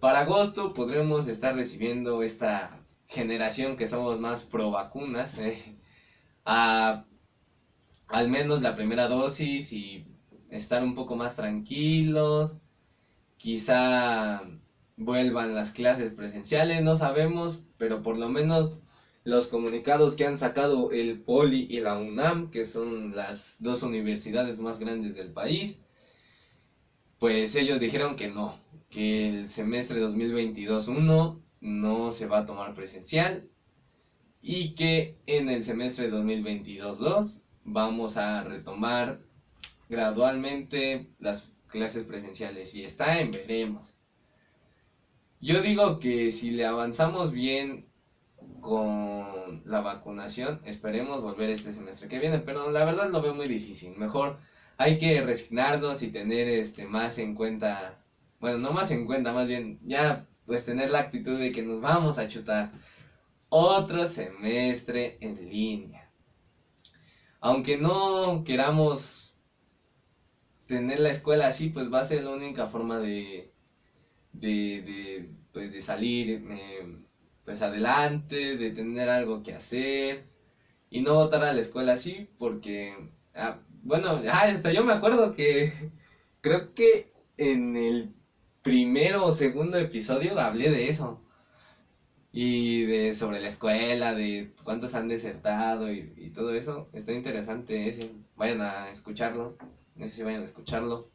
para 0.00 0.20
agosto 0.20 0.72
podremos 0.72 1.28
estar 1.28 1.54
recibiendo 1.54 2.22
esta 2.22 2.80
generación 3.06 3.76
que 3.76 3.86
somos 3.86 4.18
más 4.18 4.44
pro 4.44 4.70
vacunas, 4.70 5.38
eh, 5.38 5.76
a 6.44 7.04
al 8.08 8.28
menos 8.28 8.62
la 8.62 8.74
primera 8.74 9.06
dosis 9.08 9.72
y 9.72 10.04
estar 10.50 10.82
un 10.82 10.94
poco 10.94 11.16
más 11.16 11.36
tranquilos, 11.36 12.58
quizá 13.36 14.42
vuelvan 14.96 15.54
las 15.54 15.70
clases 15.70 16.12
presenciales, 16.12 16.82
no 16.82 16.96
sabemos, 16.96 17.62
pero 17.78 18.02
por 18.02 18.18
lo 18.18 18.28
menos 18.28 18.80
los 19.24 19.48
comunicados 19.48 20.16
que 20.16 20.26
han 20.26 20.36
sacado 20.36 20.90
el 20.90 21.20
Poli 21.20 21.66
y 21.70 21.80
la 21.80 21.96
UNAM, 21.98 22.50
que 22.50 22.64
son 22.64 23.14
las 23.14 23.56
dos 23.60 23.82
universidades 23.82 24.60
más 24.60 24.80
grandes 24.80 25.14
del 25.14 25.32
país, 25.32 25.84
pues 27.18 27.54
ellos 27.54 27.78
dijeron 27.80 28.16
que 28.16 28.28
no, 28.28 28.58
que 28.90 29.28
el 29.28 29.48
semestre 29.48 30.02
2022-1 30.02 31.40
no 31.60 32.10
se 32.10 32.26
va 32.26 32.38
a 32.40 32.46
tomar 32.46 32.74
presencial 32.74 33.48
y 34.42 34.74
que 34.74 35.16
en 35.26 35.48
el 35.48 35.62
semestre 35.62 36.10
2022-2 36.10 37.40
vamos 37.64 38.16
a 38.16 38.42
retomar 38.42 39.20
gradualmente 39.88 41.08
las 41.18 41.50
clases 41.68 42.04
presenciales 42.04 42.74
y 42.74 42.84
está 42.84 43.20
en 43.20 43.32
veremos. 43.32 43.96
Yo 45.40 45.62
digo 45.62 45.98
que 46.00 46.30
si 46.30 46.50
le 46.50 46.66
avanzamos 46.66 47.32
bien 47.32 47.86
con 48.60 49.62
la 49.64 49.80
vacunación, 49.80 50.60
esperemos 50.64 51.22
volver 51.22 51.50
este 51.50 51.72
semestre 51.72 52.08
que 52.08 52.18
viene, 52.18 52.38
pero 52.38 52.70
la 52.70 52.84
verdad 52.84 53.10
lo 53.10 53.22
veo 53.22 53.34
muy 53.34 53.48
difícil. 53.48 53.96
Mejor 53.96 54.38
hay 54.76 54.98
que 54.98 55.20
resignarnos 55.22 56.02
y 56.02 56.10
tener 56.10 56.48
este 56.48 56.86
más 56.86 57.18
en 57.18 57.34
cuenta, 57.34 57.99
bueno, 58.40 58.58
no 58.58 58.72
más 58.72 58.90
en 58.90 59.06
cuenta, 59.06 59.32
más 59.32 59.46
bien 59.48 59.78
ya 59.82 60.26
pues 60.46 60.64
tener 60.64 60.90
la 60.90 61.00
actitud 61.00 61.38
de 61.38 61.52
que 61.52 61.62
nos 61.62 61.80
vamos 61.80 62.18
a 62.18 62.28
chutar 62.28 62.72
otro 63.50 64.06
semestre 64.06 65.18
en 65.20 65.48
línea. 65.48 66.10
Aunque 67.40 67.76
no 67.76 68.44
queramos 68.44 69.34
tener 70.66 71.00
la 71.00 71.10
escuela 71.10 71.46
así, 71.48 71.68
pues 71.68 71.92
va 71.92 72.00
a 72.00 72.04
ser 72.04 72.22
la 72.22 72.30
única 72.30 72.66
forma 72.66 72.98
de, 72.98 73.50
de, 74.32 74.82
de, 74.86 75.30
pues 75.52 75.72
de 75.72 75.80
salir 75.80 76.42
eh, 76.50 76.96
pues 77.44 77.62
adelante, 77.62 78.56
de 78.56 78.70
tener 78.70 79.08
algo 79.08 79.42
que 79.42 79.54
hacer 79.54 80.24
y 80.90 81.00
no 81.00 81.14
votar 81.14 81.44
a 81.44 81.52
la 81.52 81.60
escuela 81.60 81.92
así 81.94 82.28
porque, 82.38 83.10
ah, 83.34 83.60
bueno, 83.82 84.20
hasta 84.30 84.72
yo 84.72 84.84
me 84.84 84.92
acuerdo 84.92 85.34
que 85.34 85.72
creo 86.42 86.74
que 86.74 87.12
en 87.38 87.76
el 87.76 88.14
primero 88.62 89.24
o 89.24 89.32
segundo 89.32 89.78
episodio 89.78 90.38
hablé 90.38 90.70
de 90.70 90.88
eso. 90.88 91.20
Y 92.32 92.84
de 92.84 93.12
sobre 93.14 93.40
la 93.40 93.48
escuela, 93.48 94.14
de 94.14 94.52
cuántos 94.62 94.94
han 94.94 95.08
desertado 95.08 95.92
y, 95.92 96.30
todo 96.34 96.54
eso. 96.54 96.88
Está 96.92 97.12
interesante 97.12 97.88
ese. 97.88 98.12
Vayan 98.36 98.60
a 98.60 98.90
escucharlo. 98.90 99.56
No 99.96 100.06
sé 100.06 100.14
si 100.14 100.22
vayan 100.22 100.42
a 100.42 100.44
escucharlo. 100.44 101.10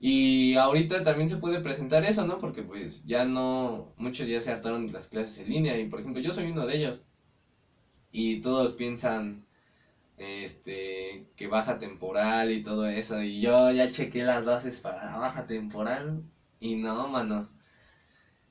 Y 0.00 0.54
ahorita 0.56 1.02
también 1.04 1.28
se 1.28 1.38
puede 1.38 1.60
presentar 1.60 2.04
eso, 2.04 2.26
¿no? 2.26 2.38
Porque 2.38 2.62
pues 2.62 3.04
ya 3.06 3.24
no, 3.24 3.92
muchos 3.96 4.28
ya 4.28 4.40
se 4.40 4.52
hartaron 4.52 4.86
de 4.86 4.92
las 4.92 5.08
clases 5.08 5.38
en 5.38 5.48
línea 5.48 5.76
y 5.78 5.88
por 5.88 6.00
ejemplo 6.00 6.22
yo 6.22 6.32
soy 6.32 6.50
uno 6.50 6.66
de 6.66 6.76
ellos. 6.76 7.02
Y 8.12 8.40
todos 8.40 8.74
piensan 8.74 9.47
este 10.18 11.28
que 11.36 11.46
baja 11.48 11.78
temporal 11.78 12.50
y 12.50 12.62
todo 12.62 12.86
eso 12.86 13.22
y 13.22 13.40
yo 13.40 13.70
ya 13.72 13.90
chequé 13.90 14.22
las 14.24 14.44
bases 14.44 14.80
para 14.80 15.16
baja 15.16 15.46
temporal 15.46 16.22
y 16.60 16.74
no 16.76 17.08
manos. 17.08 17.52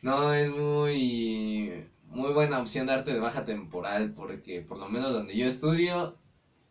No 0.01 0.33
es 0.33 0.49
muy 0.49 1.83
muy 2.05 2.31
buena 2.33 2.59
opción 2.59 2.87
darte 2.87 3.11
de 3.13 3.19
baja 3.19 3.45
temporal 3.45 4.13
porque 4.15 4.61
por 4.61 4.77
lo 4.79 4.87
menos 4.87 5.11
donde 5.11 5.35
yo 5.35 5.45
estudio 5.47 6.17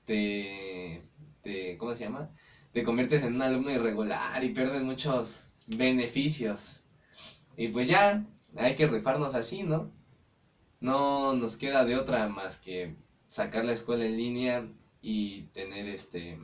te, 0.06 1.02
te 1.42 1.76
cómo 1.78 1.94
se 1.94 2.04
llama 2.04 2.30
te 2.72 2.84
conviertes 2.84 3.22
en 3.22 3.34
un 3.34 3.42
alumno 3.42 3.70
irregular 3.72 4.42
y 4.44 4.50
pierdes 4.50 4.82
muchos 4.82 5.48
beneficios. 5.66 6.82
Y 7.56 7.68
pues 7.68 7.88
ya 7.88 8.24
hay 8.56 8.76
que 8.76 8.86
rifarnos 8.86 9.34
así 9.34 9.62
no 9.62 9.90
no 10.80 11.34
nos 11.34 11.56
queda 11.56 11.84
de 11.84 11.96
otra 11.96 12.28
más 12.28 12.58
que 12.58 12.94
sacar 13.30 13.64
la 13.64 13.72
escuela 13.72 14.04
en 14.06 14.16
línea 14.16 14.68
y 15.06 15.42
tener 15.54 15.88
este 15.88 16.36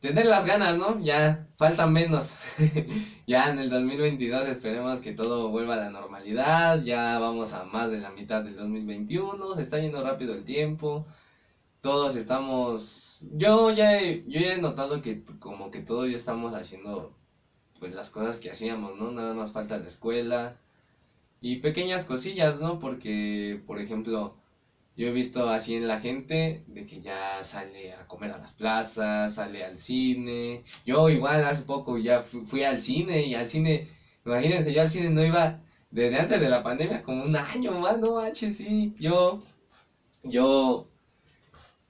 tener 0.00 0.26
las 0.26 0.44
ganas, 0.44 0.76
¿no? 0.76 1.02
Ya 1.02 1.48
faltan 1.56 1.94
menos. 1.94 2.36
ya 3.26 3.50
en 3.50 3.58
el 3.58 3.70
2022 3.70 4.48
esperemos 4.48 5.00
que 5.00 5.14
todo 5.14 5.48
vuelva 5.48 5.74
a 5.74 5.78
la 5.78 5.90
normalidad. 5.90 6.82
Ya 6.82 7.18
vamos 7.18 7.54
a 7.54 7.64
más 7.64 7.90
de 7.90 8.00
la 8.00 8.10
mitad 8.10 8.44
del 8.44 8.56
2021. 8.56 9.54
Se 9.54 9.62
está 9.62 9.78
yendo 9.80 10.04
rápido 10.04 10.34
el 10.34 10.44
tiempo. 10.44 11.06
Todos 11.80 12.16
estamos 12.16 13.22
yo 13.32 13.70
ya 13.70 13.98
he, 13.98 14.24
yo 14.28 14.40
ya 14.40 14.52
he 14.54 14.60
notado 14.60 15.00
que 15.00 15.24
como 15.38 15.70
que 15.70 15.80
todos 15.80 16.10
ya 16.10 16.16
estamos 16.16 16.52
haciendo 16.52 17.16
pues 17.80 17.94
las 17.94 18.10
cosas 18.10 18.40
que 18.40 18.50
hacíamos, 18.50 18.96
¿no? 18.98 19.10
Nada 19.10 19.32
más 19.32 19.52
falta 19.52 19.78
la 19.78 19.86
escuela 19.86 20.58
y 21.40 21.60
pequeñas 21.60 22.04
cosillas, 22.04 22.60
¿no? 22.60 22.78
Porque 22.78 23.62
por 23.66 23.80
ejemplo, 23.80 24.36
yo 24.96 25.08
he 25.08 25.10
visto 25.12 25.48
así 25.48 25.74
en 25.74 25.88
la 25.88 25.98
gente 26.00 26.62
de 26.68 26.86
que 26.86 27.00
ya 27.00 27.42
sale 27.42 27.92
a 27.94 28.06
comer 28.06 28.30
a 28.30 28.38
las 28.38 28.52
plazas, 28.52 29.34
sale 29.34 29.64
al 29.64 29.78
cine. 29.78 30.62
Yo 30.86 31.08
igual 31.08 31.44
hace 31.44 31.62
poco 31.62 31.98
ya 31.98 32.22
fui, 32.22 32.62
al 32.62 32.80
cine 32.80 33.26
y 33.26 33.34
al 33.34 33.48
cine, 33.48 33.88
imagínense, 34.24 34.72
yo 34.72 34.82
al 34.82 34.90
cine 34.90 35.10
no 35.10 35.24
iba 35.24 35.58
desde 35.90 36.18
antes 36.18 36.40
de 36.40 36.48
la 36.48 36.62
pandemia, 36.62 37.02
como 37.02 37.22
un 37.24 37.36
año 37.36 37.72
más, 37.72 37.98
no 37.98 38.14
manches, 38.14 38.56
sí. 38.56 38.94
Yo, 38.98 39.42
yo, 40.22 40.88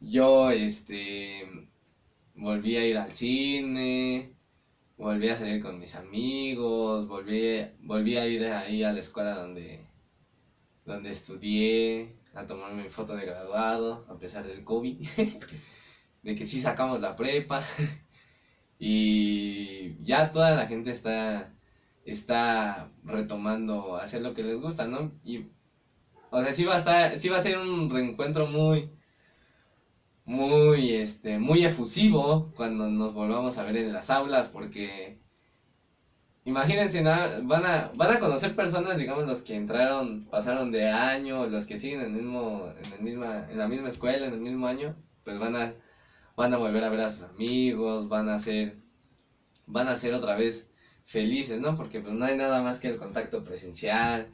yo, 0.01 0.51
este, 0.51 1.69
volví 2.35 2.77
a 2.77 2.87
ir 2.87 2.97
al 2.99 3.13
cine, 3.13 4.33
volví 4.97 5.29
a 5.29 5.37
salir 5.37 5.63
con 5.63 5.79
mis 5.79 5.95
amigos, 5.95 7.07
volví, 7.09 7.67
volví 7.81 8.17
a 8.17 8.27
ir 8.27 8.45
ahí 8.47 8.83
a 8.83 8.93
la 8.93 9.01
escuela 9.01 9.35
donde, 9.35 9.81
donde 10.87 11.11
estudié 11.11 12.24
a 12.35 12.47
tomarme 12.47 12.85
mi 12.85 12.89
foto 12.89 13.15
de 13.15 13.25
graduado, 13.25 14.05
a 14.09 14.19
pesar 14.19 14.47
del 14.47 14.65
COVID, 14.65 15.07
de 16.23 16.35
que 16.35 16.45
sí 16.45 16.61
sacamos 16.61 17.01
la 17.01 17.17
prepa, 17.17 17.65
y 18.79 20.03
ya 20.03 20.33
toda 20.33 20.55
la 20.55 20.67
gente 20.67 20.91
está, 20.91 21.55
está 22.05 22.91
retomando 23.05 23.97
hacer 23.97 24.23
lo 24.23 24.35
que 24.35 24.43
les 24.43 24.61
gusta, 24.61 24.87
¿no? 24.87 25.13
Y, 25.25 25.47
o 26.31 26.43
sea, 26.43 26.53
sí 26.53 26.65
va 26.65 26.75
a 26.75 26.79
estar, 26.79 27.19
sí 27.19 27.29
va 27.29 27.37
a 27.39 27.41
ser 27.41 27.59
un 27.59 27.91
reencuentro 27.91 28.47
muy, 28.47 28.91
muy, 30.25 30.93
este, 30.93 31.39
muy 31.39 31.65
efusivo 31.65 32.53
cuando 32.57 32.89
nos 32.89 33.15
volvamos 33.15 33.59
a 33.59 33.65
ver 33.65 33.77
en 33.77 33.93
las 33.93 34.11
aulas, 34.11 34.49
porque 34.49 35.19
Imagínense, 36.47 37.03
van 37.03 37.65
a, 37.65 37.91
van 37.95 38.17
a 38.17 38.21
conocer 38.21 38.55
personas, 38.55 38.99
digamos, 38.99 39.27
los 39.27 39.41
que 39.43 39.57
entraron, 39.57 40.27
pasaron 40.27 40.71
de 40.71 40.91
año, 40.91 41.47
los 41.47 41.65
que 41.65 41.79
siguen 41.79 42.03
en, 42.03 42.15
el 42.15 42.23
mismo, 42.23 42.71
en, 42.85 42.93
el 42.93 43.01
misma, 43.01 43.51
en 43.51 43.59
la 43.59 43.67
misma 43.67 43.89
escuela, 43.89 44.27
en 44.27 44.35
el 44.35 44.41
mismo 44.41 44.67
año, 44.67 44.95
pues 45.25 45.39
van 45.39 45.57
a, 45.57 45.75
van 46.37 46.53
a 46.53 46.59
volver 46.59 46.85
a 46.85 46.91
ver 46.91 47.01
a 47.01 47.11
sus 47.11 47.23
amigos, 47.23 48.09
van 48.11 48.29
a 48.29 48.39
ser, 48.39 48.77
van 49.67 49.89
a 49.89 49.97
ser 49.97 50.13
otra 50.13 50.37
vez 50.37 50.71
felices, 51.07 51.61
¿no? 51.61 51.77
Porque 51.77 52.01
pues 52.01 52.13
no 52.15 52.27
hay 52.27 52.37
nada 52.37 52.63
más 52.63 52.79
que 52.79 52.89
el 52.89 52.99
contacto 52.99 53.43
presencial, 53.43 54.29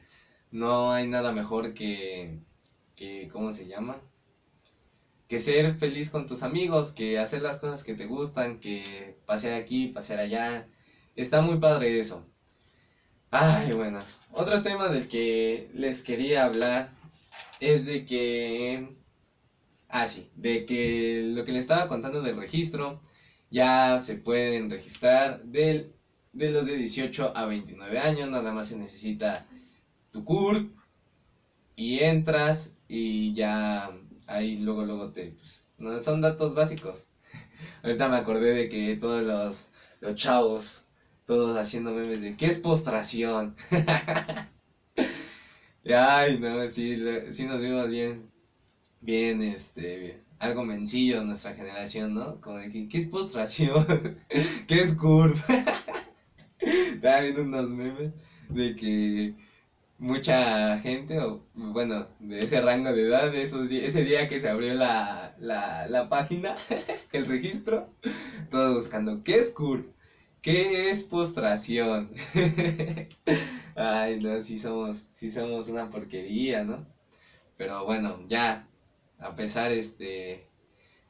no 0.50 0.92
hay 0.92 1.06
nada 1.06 1.32
mejor 1.32 1.74
que, 1.74 2.40
que 2.96 3.28
¿cómo 3.32 3.52
se 3.52 3.68
llama? 3.68 3.98
Que 5.28 5.38
ser 5.38 5.76
feliz 5.76 6.10
con 6.10 6.26
tus 6.26 6.42
amigos, 6.42 6.92
que 6.92 7.20
hacer 7.20 7.42
las 7.42 7.58
cosas 7.58 7.84
que 7.84 7.94
te 7.94 8.06
gustan, 8.06 8.58
que 8.58 9.16
pasear 9.26 9.54
aquí, 9.54 9.88
pasear 9.88 10.18
allá, 10.20 10.66
Está 11.20 11.42
muy 11.42 11.58
padre 11.58 11.98
eso. 11.98 12.24
Ay, 13.30 13.74
bueno. 13.74 13.98
Otro 14.32 14.62
tema 14.62 14.88
del 14.88 15.06
que 15.06 15.68
les 15.74 16.00
quería 16.00 16.46
hablar 16.46 16.92
es 17.60 17.84
de 17.84 18.06
que... 18.06 18.96
Ah, 19.90 20.06
sí, 20.06 20.30
de 20.34 20.64
que 20.64 21.22
lo 21.34 21.44
que 21.44 21.52
les 21.52 21.64
estaba 21.64 21.88
contando 21.88 22.22
del 22.22 22.36
registro, 22.36 23.02
ya 23.50 23.98
se 24.00 24.16
pueden 24.16 24.70
registrar 24.70 25.42
del 25.42 25.92
de 26.32 26.48
los 26.48 26.64
de 26.64 26.76
18 26.76 27.36
a 27.36 27.44
29 27.44 27.98
años, 27.98 28.30
nada 28.30 28.52
más 28.52 28.68
se 28.68 28.76
necesita 28.78 29.46
tu 30.12 30.24
CURP 30.24 30.72
y 31.76 32.00
entras 32.00 32.74
y 32.88 33.34
ya 33.34 33.90
ahí 34.26 34.56
luego 34.56 34.84
luego 34.84 35.10
te 35.12 35.32
pues, 35.32 35.66
no 35.76 36.00
son 36.00 36.22
datos 36.22 36.54
básicos. 36.54 37.04
Ahorita 37.82 38.08
me 38.08 38.16
acordé 38.16 38.52
de 38.52 38.68
que 38.70 38.94
todos 38.94 39.22
los, 39.22 39.70
los 40.00 40.14
chavos 40.14 40.86
todos 41.30 41.54
haciendo 41.56 41.92
memes 41.92 42.20
de 42.20 42.34
qué 42.34 42.48
es 42.48 42.56
postración. 42.56 43.54
Ay, 45.84 46.36
no, 46.36 46.68
sí, 46.70 46.96
sí 47.32 47.44
nos 47.44 47.58
vimos 47.60 47.88
bien 47.88 48.30
bien 49.00 49.42
este 49.42 50.22
algo 50.38 50.62
mencillo 50.62 51.22
nuestra 51.22 51.52
generación, 51.54 52.14
¿no? 52.14 52.40
Como 52.40 52.56
de 52.58 52.68
que 52.70 52.88
¿qué 52.88 52.98
es 52.98 53.06
postración? 53.06 53.84
¿Qué 54.66 54.80
es 54.80 54.92
curva? 54.94 55.42
Viendo 57.20 57.42
unos 57.42 57.70
memes 57.70 58.10
de 58.48 58.74
que 58.74 59.34
mucha 59.98 60.78
gente, 60.78 61.18
o 61.20 61.44
bueno, 61.54 62.06
de 62.20 62.42
ese 62.42 62.60
rango 62.60 62.92
de 62.92 63.02
edad, 63.02 63.30
de 63.30 63.42
esos 63.42 63.68
ese 63.70 64.02
día 64.02 64.28
que 64.28 64.40
se 64.40 64.48
abrió 64.48 64.74
la, 64.74 65.34
la, 65.38 65.86
la 65.86 66.08
página, 66.08 66.56
el 67.12 67.26
registro, 67.26 67.88
todos 68.50 68.74
buscando, 68.74 69.22
¿qué 69.24 69.36
es 69.38 69.50
CUR? 69.50 69.92
¿Qué 70.42 70.88
es 70.90 71.04
postración? 71.04 72.10
Ay, 73.74 74.20
no, 74.20 74.40
sí 74.42 74.58
somos, 74.58 75.06
sí 75.14 75.30
somos 75.30 75.68
una 75.68 75.90
porquería, 75.90 76.64
¿no? 76.64 76.86
Pero 77.56 77.84
bueno, 77.84 78.26
ya, 78.28 78.66
a 79.18 79.36
pesar 79.36 79.72
este 79.72 80.46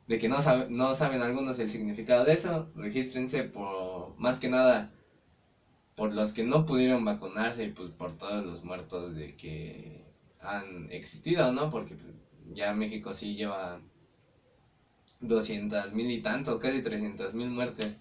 de 0.08 0.18
que 0.18 0.28
no, 0.28 0.38
no 0.70 0.94
saben 0.94 1.22
algunos 1.22 1.58
el 1.60 1.70
significado 1.70 2.24
de 2.24 2.34
eso, 2.34 2.68
regístrense 2.76 3.44
por 3.44 4.18
más 4.18 4.40
que 4.40 4.48
nada 4.48 4.90
por 5.94 6.12
los 6.12 6.32
que 6.32 6.42
no 6.42 6.66
pudieron 6.66 7.04
vacunarse 7.04 7.64
y 7.64 7.70
pues 7.70 7.90
por 7.90 8.16
todos 8.16 8.44
los 8.44 8.64
muertos 8.64 9.14
de 9.14 9.36
que 9.36 10.04
han 10.40 10.90
existido, 10.90 11.52
¿no? 11.52 11.70
Porque 11.70 11.94
pues, 11.94 12.14
ya 12.54 12.72
México 12.72 13.14
sí 13.14 13.34
lleva 13.34 13.80
200 15.20 15.92
mil 15.92 16.10
y 16.10 16.20
tantos, 16.22 16.58
casi 16.58 16.82
300 16.82 17.34
mil 17.34 17.48
muertes. 17.50 18.00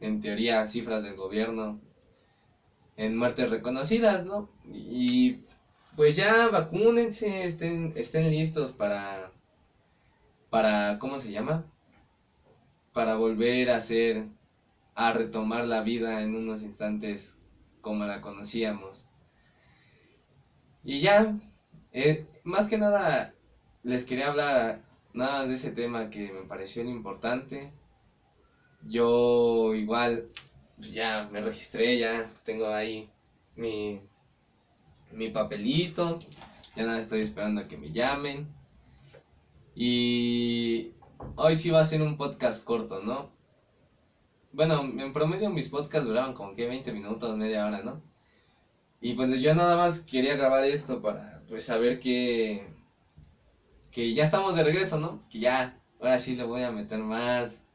En 0.00 0.20
teoría, 0.20 0.66
cifras 0.66 1.02
del 1.02 1.16
gobierno 1.16 1.80
en 2.96 3.16
muertes 3.16 3.50
reconocidas, 3.50 4.24
¿no? 4.24 4.48
Y 4.72 5.38
pues 5.96 6.16
ya 6.16 6.48
vacúnense, 6.48 7.44
estén, 7.44 7.92
estén 7.96 8.30
listos 8.30 8.72
para, 8.72 9.30
para, 10.50 10.98
¿cómo 10.98 11.18
se 11.18 11.30
llama? 11.32 11.64
Para 12.92 13.16
volver 13.16 13.70
a 13.70 13.76
hacer 13.76 14.24
a 14.94 15.12
retomar 15.12 15.66
la 15.66 15.82
vida 15.82 16.22
en 16.22 16.34
unos 16.34 16.62
instantes 16.62 17.36
como 17.82 18.04
la 18.06 18.22
conocíamos. 18.22 19.06
Y 20.82 21.00
ya, 21.00 21.38
eh, 21.92 22.26
más 22.44 22.68
que 22.68 22.78
nada, 22.78 23.34
les 23.82 24.06
quería 24.06 24.28
hablar 24.28 24.80
nada 25.12 25.40
más 25.40 25.48
de 25.48 25.56
ese 25.56 25.70
tema 25.70 26.08
que 26.10 26.32
me 26.32 26.42
pareció 26.42 26.82
importante. 26.82 27.72
Yo 28.88 29.74
igual, 29.74 30.28
pues 30.76 30.92
ya 30.92 31.28
me 31.30 31.40
registré, 31.40 31.98
ya 31.98 32.30
tengo 32.44 32.68
ahí 32.68 33.10
mi, 33.54 34.00
mi 35.12 35.28
papelito, 35.30 36.18
ya 36.74 36.84
nada 36.84 37.00
estoy 37.00 37.20
esperando 37.22 37.60
a 37.60 37.68
que 37.68 37.76
me 37.76 37.92
llamen. 37.92 38.48
Y 39.74 40.92
hoy 41.36 41.54
sí 41.54 41.70
va 41.70 41.80
a 41.80 41.84
ser 41.84 42.02
un 42.02 42.16
podcast 42.16 42.64
corto, 42.64 43.00
¿no? 43.00 43.36
bueno, 44.56 44.80
en 44.80 45.12
promedio 45.12 45.50
mis 45.50 45.68
podcasts 45.68 46.06
duraban 46.08 46.32
como 46.32 46.54
que 46.54 46.66
20 46.66 46.90
minutos, 46.90 47.36
media 47.36 47.66
hora, 47.66 47.82
¿no? 47.82 48.00
Y 49.02 49.12
pues 49.12 49.38
yo 49.38 49.54
nada 49.54 49.76
más 49.76 50.00
quería 50.00 50.34
grabar 50.34 50.64
esto 50.64 51.02
para 51.02 51.42
pues 51.46 51.64
saber 51.66 52.00
que 52.00 52.66
que 53.90 54.14
ya 54.14 54.22
estamos 54.22 54.56
de 54.56 54.64
regreso, 54.64 54.98
¿no? 54.98 55.22
Que 55.28 55.40
ya 55.40 55.78
ahora 56.00 56.18
sí 56.18 56.36
le 56.36 56.44
voy 56.44 56.62
a 56.62 56.70
meter 56.70 56.98
más. 57.00 57.65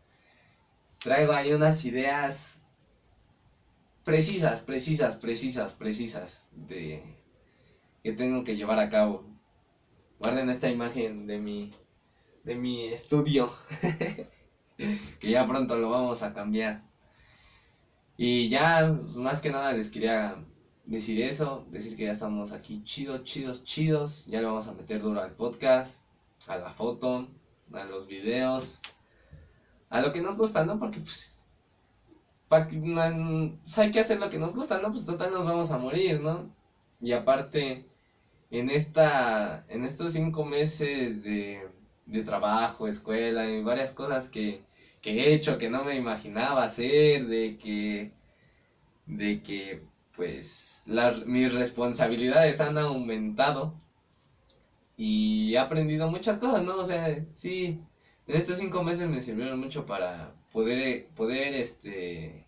Traigo 1.01 1.33
ahí 1.33 1.51
unas 1.51 1.83
ideas 1.83 2.63
precisas, 4.03 4.61
precisas, 4.61 5.15
precisas, 5.15 5.73
precisas 5.73 6.45
de 6.51 7.17
que 8.03 8.11
tengo 8.13 8.43
que 8.43 8.55
llevar 8.55 8.77
a 8.77 8.89
cabo. 8.89 9.25
Guarden 10.19 10.49
esta 10.49 10.69
imagen 10.69 11.25
de 11.25 11.39
mi 11.39 11.71
de 12.43 12.55
mi 12.55 12.87
estudio. 12.87 13.51
que 15.19 15.29
ya 15.29 15.47
pronto 15.47 15.75
lo 15.77 15.89
vamos 15.89 16.21
a 16.21 16.33
cambiar. 16.33 16.83
Y 18.17 18.49
ya, 18.49 18.95
pues, 18.95 19.15
más 19.15 19.41
que 19.41 19.51
nada 19.51 19.73
les 19.73 19.89
quería 19.89 20.43
decir 20.85 21.21
eso, 21.21 21.65
decir 21.71 21.97
que 21.97 22.05
ya 22.05 22.11
estamos 22.11 22.51
aquí 22.51 22.83
chidos, 22.83 23.23
chidos, 23.23 23.63
chidos. 23.63 24.25
Ya 24.27 24.39
le 24.39 24.45
vamos 24.45 24.67
a 24.67 24.73
meter 24.73 25.01
duro 25.01 25.21
al 25.21 25.33
podcast, 25.33 25.99
a 26.47 26.57
la 26.57 26.71
foto, 26.71 27.27
a 27.73 27.85
los 27.85 28.07
videos, 28.07 28.79
a 29.91 30.01
lo 30.01 30.13
que 30.13 30.21
nos 30.21 30.37
gusta, 30.37 30.63
¿no? 30.63 30.79
Porque 30.79 31.01
pues, 31.01 31.39
pa, 32.49 32.67
pues, 32.67 33.77
hay 33.79 33.91
que 33.91 33.99
hacer 34.01 34.19
lo 34.19 34.29
que 34.29 34.39
nos 34.39 34.55
gusta, 34.55 34.79
¿no? 34.79 34.91
Pues 34.91 35.05
total 35.05 35.31
nos 35.31 35.45
vamos 35.45 35.71
a 35.71 35.77
morir, 35.77 36.19
¿no? 36.21 36.53
Y 37.01 37.13
aparte, 37.13 37.85
en 38.51 38.69
esta, 38.69 39.65
en 39.69 39.85
estos 39.85 40.13
cinco 40.13 40.43
meses 40.45 41.23
de, 41.23 41.69
de 42.07 42.23
trabajo, 42.23 42.87
escuela 42.87 43.47
y 43.49 43.61
varias 43.63 43.93
cosas 43.93 44.29
que, 44.29 44.63
que 45.01 45.11
he 45.29 45.33
hecho 45.33 45.59
que 45.59 45.69
no 45.69 45.83
me 45.83 45.95
imaginaba 45.95 46.63
hacer, 46.63 47.27
de 47.27 47.57
que, 47.57 48.13
de 49.07 49.43
que 49.43 49.83
pues 50.15 50.83
las, 50.87 51.25
mis 51.25 51.53
responsabilidades 51.53 52.61
han 52.61 52.77
aumentado 52.79 53.75
y 54.97 55.53
he 55.53 55.57
aprendido 55.57 56.09
muchas 56.09 56.37
cosas, 56.37 56.63
¿no? 56.63 56.77
O 56.77 56.83
sea, 56.83 57.25
sí, 57.33 57.79
en 58.31 58.37
estos 58.37 58.57
cinco 58.57 58.83
meses 58.83 59.09
me 59.09 59.21
sirvieron 59.21 59.59
mucho 59.59 59.85
para 59.85 60.33
poder, 60.51 61.07
poder, 61.15 61.53
este, 61.53 62.45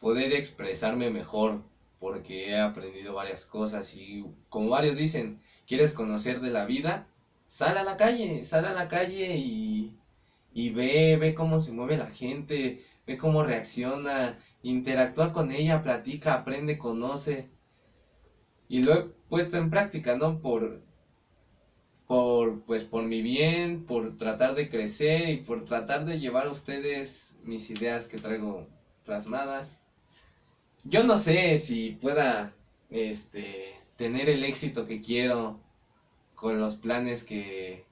poder 0.00 0.32
expresarme 0.32 1.10
mejor, 1.10 1.62
porque 2.00 2.50
he 2.50 2.58
aprendido 2.60 3.14
varias 3.14 3.44
cosas 3.46 3.94
y 3.94 4.24
como 4.48 4.70
varios 4.70 4.96
dicen, 4.96 5.40
¿quieres 5.66 5.92
conocer 5.92 6.40
de 6.40 6.50
la 6.50 6.64
vida? 6.64 7.06
Sal 7.48 7.76
a 7.76 7.84
la 7.84 7.96
calle, 7.96 8.44
sal 8.44 8.64
a 8.64 8.72
la 8.72 8.88
calle 8.88 9.36
y 9.36 9.96
y 10.54 10.70
ve, 10.70 11.16
ve 11.16 11.34
cómo 11.34 11.60
se 11.60 11.72
mueve 11.72 11.96
la 11.96 12.10
gente, 12.10 12.84
ve 13.06 13.16
cómo 13.16 13.42
reacciona, 13.42 14.38
interactúa 14.62 15.32
con 15.32 15.50
ella, 15.52 15.82
platica, 15.82 16.34
aprende, 16.34 16.78
conoce. 16.78 17.48
Y 18.68 18.80
lo 18.82 18.94
he 18.94 19.02
puesto 19.28 19.56
en 19.58 19.70
práctica, 19.70 20.14
¿no? 20.16 20.40
Por, 20.40 20.80
por, 22.12 22.60
pues 22.64 22.84
por 22.84 23.04
mi 23.04 23.22
bien, 23.22 23.86
por 23.86 24.18
tratar 24.18 24.54
de 24.54 24.68
crecer 24.68 25.30
y 25.30 25.38
por 25.38 25.64
tratar 25.64 26.04
de 26.04 26.18
llevar 26.20 26.46
a 26.46 26.50
ustedes 26.50 27.40
mis 27.42 27.70
ideas 27.70 28.06
que 28.06 28.18
traigo 28.18 28.66
plasmadas. 29.06 29.82
Yo 30.84 31.04
no 31.04 31.16
sé 31.16 31.56
si 31.56 31.92
pueda, 32.02 32.52
este, 32.90 33.80
tener 33.96 34.28
el 34.28 34.44
éxito 34.44 34.86
que 34.86 35.00
quiero 35.00 35.58
con 36.34 36.60
los 36.60 36.76
planes 36.76 37.24
que, 37.24 37.86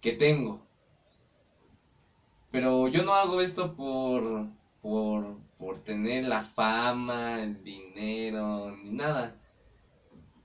que 0.00 0.12
tengo. 0.12 0.64
Pero 2.52 2.86
yo 2.86 3.02
no 3.02 3.14
hago 3.14 3.40
esto 3.40 3.74
por, 3.74 4.46
por, 4.80 5.38
por 5.58 5.80
tener 5.80 6.22
la 6.28 6.44
fama, 6.44 7.42
el 7.42 7.64
dinero, 7.64 8.76
ni 8.76 8.90
nada. 8.90 9.34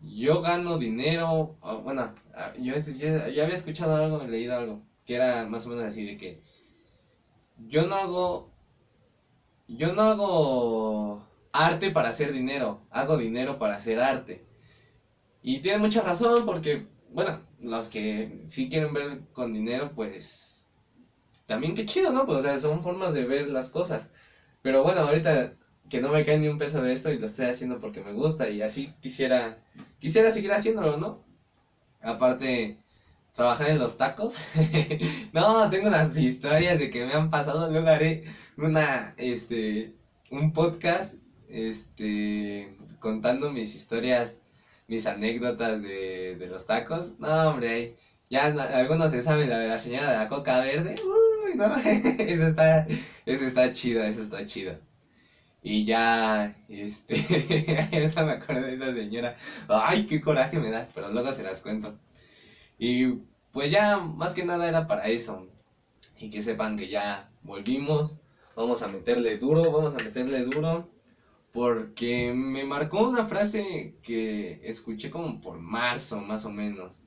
Yo 0.03 0.41
gano 0.41 0.77
dinero, 0.77 1.55
bueno, 1.83 2.13
yo, 2.59 2.75
ya 2.77 3.43
había 3.43 3.53
escuchado 3.53 3.95
algo, 3.95 4.23
leído 4.25 4.55
algo, 4.55 4.81
que 5.05 5.15
era 5.15 5.45
más 5.47 5.65
o 5.65 5.69
menos 5.69 5.85
así 5.85 6.03
de 6.03 6.17
que 6.17 6.41
yo 7.67 7.85
no 7.87 7.95
hago, 7.95 8.51
yo 9.67 9.93
no 9.93 10.01
hago 10.03 11.25
arte 11.51 11.89
para 11.89 12.09
hacer 12.09 12.31
dinero, 12.31 12.79
hago 12.89 13.17
dinero 13.17 13.57
para 13.57 13.75
hacer 13.75 13.99
arte. 13.99 14.43
Y 15.41 15.59
tiene 15.59 15.77
mucha 15.79 16.01
razón 16.01 16.45
porque, 16.45 16.87
bueno, 17.09 17.41
los 17.59 17.87
que 17.89 18.43
sí 18.47 18.69
quieren 18.69 18.93
ver 18.93 19.19
con 19.33 19.53
dinero, 19.53 19.91
pues 19.95 20.63
también 21.47 21.75
qué 21.75 21.85
chido, 21.85 22.11
¿no? 22.11 22.25
Pues, 22.25 22.39
o 22.39 22.41
sea, 22.41 22.57
son 22.57 22.81
formas 22.81 23.13
de 23.13 23.25
ver 23.25 23.49
las 23.49 23.69
cosas. 23.69 24.09
Pero 24.61 24.81
bueno, 24.83 25.01
ahorita 25.01 25.53
que 25.89 26.01
no 26.01 26.11
me 26.11 26.25
cae 26.25 26.37
ni 26.37 26.47
un 26.47 26.57
peso 26.57 26.81
de 26.81 26.93
esto 26.93 27.11
y 27.11 27.19
lo 27.19 27.25
estoy 27.25 27.47
haciendo 27.47 27.79
porque 27.79 28.01
me 28.01 28.13
gusta 28.13 28.49
y 28.49 28.61
así 28.61 28.91
quisiera, 29.01 29.59
quisiera 29.99 30.31
seguir 30.31 30.51
haciéndolo, 30.51 30.97
¿no? 30.97 31.23
Aparte, 32.01 32.77
trabajar 33.33 33.69
en 33.69 33.79
los 33.79 33.97
tacos. 33.97 34.35
no, 35.33 35.69
tengo 35.69 35.87
unas 35.87 36.15
historias 36.17 36.79
de 36.79 36.89
que 36.89 37.05
me 37.05 37.13
han 37.13 37.29
pasado, 37.29 37.69
luego 37.69 37.87
haré 37.87 38.25
una, 38.57 39.13
este, 39.17 39.93
un 40.31 40.53
podcast, 40.53 41.15
este, 41.49 42.77
contando 42.99 43.51
mis 43.51 43.75
historias, 43.75 44.37
mis 44.87 45.05
anécdotas 45.07 45.81
de, 45.81 46.35
de 46.37 46.47
los 46.47 46.65
tacos. 46.65 47.19
No, 47.19 47.49
hombre, 47.49 47.95
ya 48.29 48.45
algunos 48.45 49.11
se 49.11 49.21
saben 49.21 49.49
la 49.49 49.59
de 49.59 49.67
la 49.67 49.77
señora 49.77 50.11
de 50.11 50.17
la 50.17 50.29
coca 50.29 50.59
verde. 50.59 50.95
Uh, 51.03 51.33
eso 52.19 52.47
está, 52.47 52.87
eso 53.25 53.45
está 53.45 53.73
chido, 53.73 54.03
eso 54.03 54.23
está 54.23 54.45
chido. 54.45 54.75
Y 55.63 55.85
ya, 55.85 56.57
este, 56.67 57.15
me 58.17 58.31
acuerdo 58.31 58.67
de 58.67 58.73
esa 58.75 58.93
señora. 58.93 59.37
Ay, 59.69 60.05
qué 60.07 60.19
coraje 60.19 60.59
me 60.59 60.69
da, 60.69 60.89
pero 60.93 61.09
luego 61.09 61.31
se 61.31 61.43
las 61.43 61.61
cuento. 61.61 61.97
Y 62.77 63.13
pues 63.53 63.71
ya, 63.71 63.97
más 63.97 64.33
que 64.33 64.43
nada 64.43 64.67
era 64.67 64.87
para 64.87 65.07
eso. 65.07 65.47
Y 66.19 66.29
que 66.29 66.41
sepan 66.41 66.77
que 66.77 66.89
ya 66.89 67.29
volvimos. 67.43 68.17
Vamos 68.57 68.83
a 68.83 68.89
meterle 68.89 69.37
duro, 69.37 69.71
vamos 69.71 69.95
a 69.95 70.03
meterle 70.03 70.43
duro. 70.43 70.89
Porque 71.53 72.33
me 72.35 72.65
marcó 72.65 73.07
una 73.07 73.25
frase 73.25 73.95
que 74.03 74.59
escuché 74.63 75.09
como 75.09 75.39
por 75.39 75.59
marzo, 75.59 76.19
más 76.19 76.43
o 76.43 76.51
menos. 76.51 76.99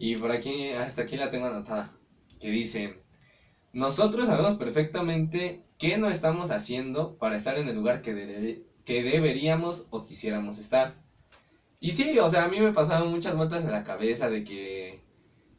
Y 0.00 0.16
por 0.16 0.32
aquí, 0.32 0.70
hasta 0.72 1.02
aquí 1.02 1.16
la 1.16 1.30
tengo 1.30 1.46
anotada. 1.46 1.92
Que 2.40 2.50
dice, 2.50 2.98
nosotros 3.72 4.26
sabemos 4.26 4.56
perfectamente 4.56 5.63
qué 5.78 5.96
no 5.96 6.08
estamos 6.08 6.50
haciendo 6.50 7.16
para 7.18 7.36
estar 7.36 7.56
en 7.56 7.68
el 7.68 7.74
lugar 7.74 8.02
que, 8.02 8.64
que 8.84 9.02
deberíamos 9.02 9.86
o 9.90 10.04
quisiéramos 10.04 10.58
estar. 10.58 10.94
Y 11.80 11.92
sí, 11.92 12.18
o 12.18 12.28
sea, 12.30 12.44
a 12.44 12.48
mí 12.48 12.60
me 12.60 12.72
pasaban 12.72 13.10
muchas 13.10 13.34
vueltas 13.36 13.64
en 13.64 13.72
la 13.72 13.84
cabeza 13.84 14.28
de 14.28 14.44
que, 14.44 15.00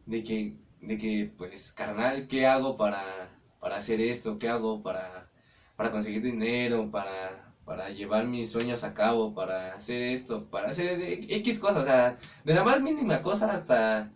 de 0.05 0.23
que, 0.23 0.55
de 0.81 0.97
que, 0.97 1.31
pues, 1.37 1.71
carnal, 1.71 2.27
¿qué 2.27 2.45
hago 2.45 2.77
para, 2.77 3.39
para 3.59 3.77
hacer 3.77 3.99
esto? 4.01 4.39
¿Qué 4.39 4.47
hago 4.49 4.81
para, 4.81 5.29
para 5.75 5.91
conseguir 5.91 6.21
dinero? 6.21 6.89
Para, 6.91 7.53
para 7.65 7.89
llevar 7.89 8.25
mis 8.25 8.49
sueños 8.49 8.83
a 8.83 8.93
cabo, 8.93 9.33
para 9.33 9.73
hacer 9.75 10.01
esto, 10.01 10.49
para 10.49 10.69
hacer 10.69 10.99
X 11.01 11.59
cosas, 11.59 11.81
o 11.83 11.85
sea, 11.85 12.17
de 12.43 12.53
la 12.53 12.63
más 12.63 12.81
mínima 12.81 13.21
cosa 13.21 13.53
hasta 13.53 14.11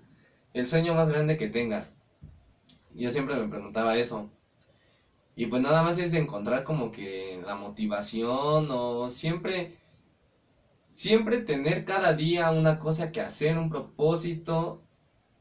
el 0.54 0.68
sueño 0.68 0.94
más 0.94 1.10
grande 1.10 1.38
que 1.38 1.48
tengas. 1.48 1.94
Yo 2.94 3.10
siempre 3.10 3.36
me 3.36 3.48
preguntaba 3.48 3.98
eso. 3.98 4.30
Y 5.40 5.46
pues 5.46 5.62
nada 5.62 5.82
más 5.82 5.98
es 5.98 6.12
de 6.12 6.18
encontrar 6.18 6.66
como 6.66 6.92
que 6.92 7.40
la 7.42 7.56
motivación 7.56 8.68
o 8.72 9.08
siempre, 9.08 9.78
siempre 10.92 11.38
tener 11.40 11.84
cada 11.84 12.12
día 12.14 12.50
una 12.50 12.78
cosa 12.78 13.12
que 13.12 13.20
hacer, 13.22 13.58
un 13.58 13.70
propósito 13.70 14.84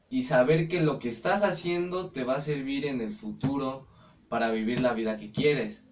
y 0.09 0.23
saber 0.23 0.67
que 0.67 0.79
lo 0.79 0.99
que 0.99 1.07
estás 1.09 1.43
haciendo 1.43 2.11
te 2.11 2.23
va 2.23 2.35
a 2.35 2.39
servir 2.39 2.85
en 2.85 3.01
el 3.01 3.11
futuro 3.11 3.85
para 4.29 4.49
vivir 4.49 4.79
la 4.79 4.93
vida 4.93 5.17
que 5.17 5.31
quieres. 5.31 5.83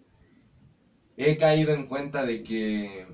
He 1.17 1.35
caído 1.35 1.71
en 1.71 1.83
cuenta 1.83 2.23
de 2.23 2.43
que, 2.43 3.05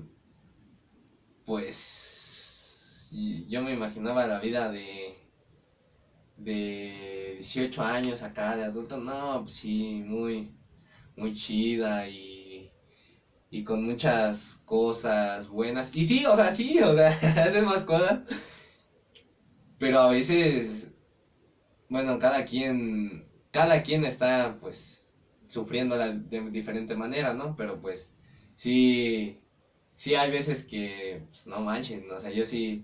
pues, 1.44 3.08
yo 3.48 3.62
me 3.62 3.70
imaginaba 3.72 4.24
la 4.24 4.38
vida 4.38 4.68
de, 4.68 5.14
de 6.36 7.32
18 7.34 7.82
años 7.82 8.22
acá 8.22 8.54
de 8.54 8.62
adulto, 8.62 8.96
no, 8.96 9.40
pues 9.40 9.52
sí, 9.52 10.00
muy, 10.04 10.48
muy 11.16 11.32
chida 11.34 12.06
y, 12.06 12.70
y 13.50 13.62
con 13.62 13.82
muchas 13.84 14.56
cosas 14.64 15.48
buenas. 15.48 15.90
Y 15.94 16.04
sí, 16.04 16.24
o 16.26 16.36
sea, 16.36 16.50
sí, 16.50 16.80
o 16.80 16.94
sea, 16.94 17.08
haces 17.36 17.64
más 17.64 17.84
cosas. 17.84 18.18
Pero 19.78 19.98
a 19.98 20.06
veces, 20.06 20.90
bueno, 21.88 22.18
cada 22.18 22.44
quien, 22.44 23.26
cada 23.50 23.82
quien 23.82 24.04
está, 24.04 24.56
pues, 24.60 25.06
sufriendo 25.46 25.96
de 25.98 26.40
diferente 26.50 26.94
manera, 26.94 27.32
¿no? 27.32 27.54
Pero 27.56 27.80
pues 27.80 28.10
sí, 28.54 29.36
sí 29.94 30.14
hay 30.14 30.30
veces 30.30 30.64
que, 30.64 31.20
pues, 31.28 31.46
no 31.46 31.60
manchen, 31.60 32.10
o 32.10 32.18
sea, 32.18 32.30
yo 32.30 32.44
sí, 32.44 32.82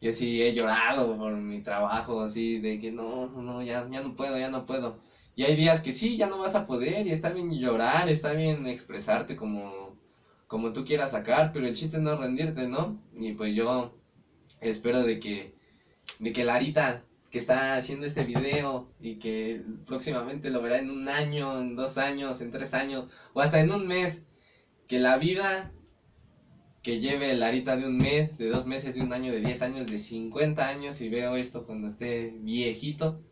yo 0.00 0.12
sí 0.12 0.40
he 0.42 0.52
llorado 0.54 1.16
por 1.16 1.34
mi 1.36 1.60
trabajo, 1.60 2.20
así, 2.22 2.58
de 2.58 2.78
que 2.78 2.90
no, 2.90 3.26
no, 3.26 3.62
ya, 3.62 3.86
ya 3.90 4.00
no 4.00 4.16
puedo, 4.16 4.36
ya 4.38 4.48
no 4.48 4.66
puedo. 4.66 4.96
Y 5.36 5.44
hay 5.44 5.56
días 5.56 5.82
que 5.82 5.92
sí, 5.92 6.16
ya 6.16 6.28
no 6.28 6.38
vas 6.38 6.54
a 6.54 6.66
poder, 6.66 7.06
y 7.06 7.12
está 7.12 7.30
bien 7.30 7.50
llorar, 7.52 8.08
está 8.08 8.32
bien 8.32 8.66
expresarte 8.66 9.36
como, 9.36 9.96
como 10.46 10.72
tú 10.72 10.84
quieras 10.84 11.12
sacar, 11.12 11.52
pero 11.52 11.66
el 11.66 11.74
chiste 11.74 11.96
es 11.96 12.02
no 12.02 12.16
rendirte, 12.16 12.66
¿no? 12.66 13.00
Y 13.18 13.32
pues 13.32 13.54
yo 13.54 13.96
espero 14.60 15.02
de 15.02 15.20
que, 15.20 15.54
de 16.18 16.32
que 16.32 16.44
Larita 16.44 17.04
que 17.30 17.38
está 17.38 17.76
haciendo 17.76 18.06
este 18.06 18.24
video 18.24 18.92
y 19.00 19.16
que 19.16 19.62
próximamente 19.86 20.50
lo 20.50 20.60
verá 20.60 20.78
en 20.78 20.90
un 20.90 21.08
año, 21.08 21.60
en 21.60 21.76
dos 21.76 21.96
años, 21.96 22.40
en 22.40 22.50
tres 22.50 22.74
años 22.74 23.08
o 23.32 23.40
hasta 23.40 23.60
en 23.60 23.70
un 23.70 23.86
mes, 23.86 24.26
que 24.88 24.98
la 24.98 25.16
vida 25.16 25.72
que 26.82 26.98
lleve 26.98 27.34
la 27.34 27.48
arita 27.48 27.76
de 27.76 27.86
un 27.86 27.98
mes, 27.98 28.36
de 28.38 28.48
dos 28.48 28.66
meses, 28.66 28.96
de 28.96 29.02
un 29.02 29.12
año, 29.12 29.32
de 29.32 29.40
diez 29.40 29.62
años, 29.62 29.86
de 29.86 29.98
cincuenta 29.98 30.66
años 30.66 31.00
y 31.00 31.08
veo 31.08 31.36
esto 31.36 31.66
cuando 31.66 31.88
esté 31.88 32.34
viejito, 32.40 33.22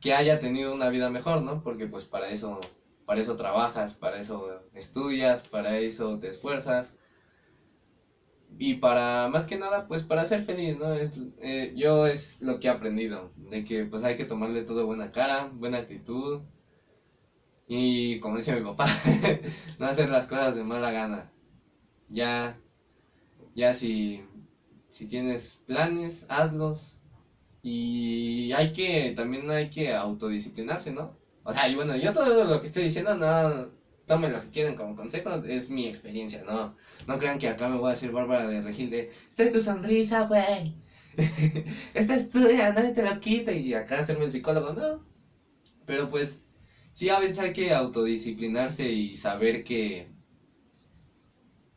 que 0.00 0.12
haya 0.12 0.40
tenido 0.40 0.72
una 0.72 0.88
vida 0.88 1.08
mejor, 1.08 1.42
¿no? 1.42 1.62
Porque 1.62 1.86
pues 1.86 2.04
para 2.04 2.28
eso, 2.30 2.60
para 3.06 3.20
eso 3.20 3.36
trabajas, 3.36 3.94
para 3.94 4.18
eso 4.18 4.62
estudias, 4.74 5.42
para 5.46 5.76
eso 5.78 6.18
te 6.18 6.28
esfuerzas. 6.28 6.94
Y 8.58 8.74
para 8.74 9.28
más 9.28 9.46
que 9.46 9.56
nada 9.56 9.86
pues 9.86 10.02
para 10.02 10.24
ser 10.24 10.42
feliz 10.42 10.76
no 10.76 10.92
es 10.92 11.18
eh, 11.40 11.72
yo 11.76 12.06
es 12.06 12.36
lo 12.40 12.58
que 12.58 12.66
he 12.66 12.70
aprendido 12.70 13.30
de 13.36 13.64
que 13.64 13.84
pues 13.84 14.02
hay 14.02 14.16
que 14.16 14.24
tomarle 14.24 14.62
todo 14.62 14.84
buena 14.84 15.12
cara 15.12 15.48
buena 15.54 15.78
actitud 15.78 16.40
y 17.68 18.18
como 18.20 18.36
dice 18.36 18.54
mi 18.54 18.62
papá 18.62 18.86
no 19.78 19.86
hacer 19.86 20.10
las 20.10 20.26
cosas 20.26 20.54
de 20.56 20.64
mala 20.64 20.90
gana. 20.90 21.30
Ya 22.08 22.56
ya 23.54 23.74
si 23.74 24.24
si 24.88 25.06
tienes 25.06 25.62
planes 25.66 26.26
hazlos 26.28 26.96
y 27.62 28.29
hay 28.52 28.72
que 28.72 29.12
también 29.16 29.50
hay 29.50 29.70
que 29.70 29.92
autodisciplinarse 29.92 30.92
no 30.92 31.16
o 31.44 31.52
sea 31.52 31.68
y 31.68 31.74
bueno 31.74 31.96
yo 31.96 32.12
todo 32.12 32.44
lo 32.44 32.60
que 32.60 32.66
estoy 32.66 32.84
diciendo 32.84 33.14
no 33.14 33.70
tómenlo 34.10 34.40
si 34.40 34.48
quieren 34.48 34.74
como 34.74 34.96
consejo, 34.96 35.34
es 35.44 35.70
mi 35.70 35.86
experiencia, 35.86 36.42
no, 36.42 36.74
no 37.06 37.18
crean 37.18 37.38
que 37.38 37.46
acá 37.46 37.68
me 37.68 37.76
voy 37.76 37.86
a 37.86 37.90
decir 37.90 38.10
Bárbara 38.10 38.48
de 38.48 38.60
Regil 38.60 38.90
de, 38.90 39.08
esta 39.28 39.44
es 39.44 39.52
tu 39.52 39.60
sonrisa, 39.60 40.24
güey, 40.24 40.74
esta 41.94 42.14
es 42.14 42.28
tuya, 42.28 42.72
nadie 42.72 42.90
te 42.92 43.02
lo 43.02 43.20
quita, 43.20 43.52
y 43.52 43.72
acá 43.72 43.98
hacerme 43.98 44.24
el 44.24 44.32
psicólogo, 44.32 44.72
no, 44.72 45.04
pero 45.86 46.08
pues, 46.08 46.42
sí, 46.92 47.08
a 47.08 47.18
veces 47.18 47.38
hay 47.38 47.52
que 47.52 47.72
autodisciplinarse 47.72 48.90
y 48.90 49.14
saber 49.14 49.62
que, 49.62 50.08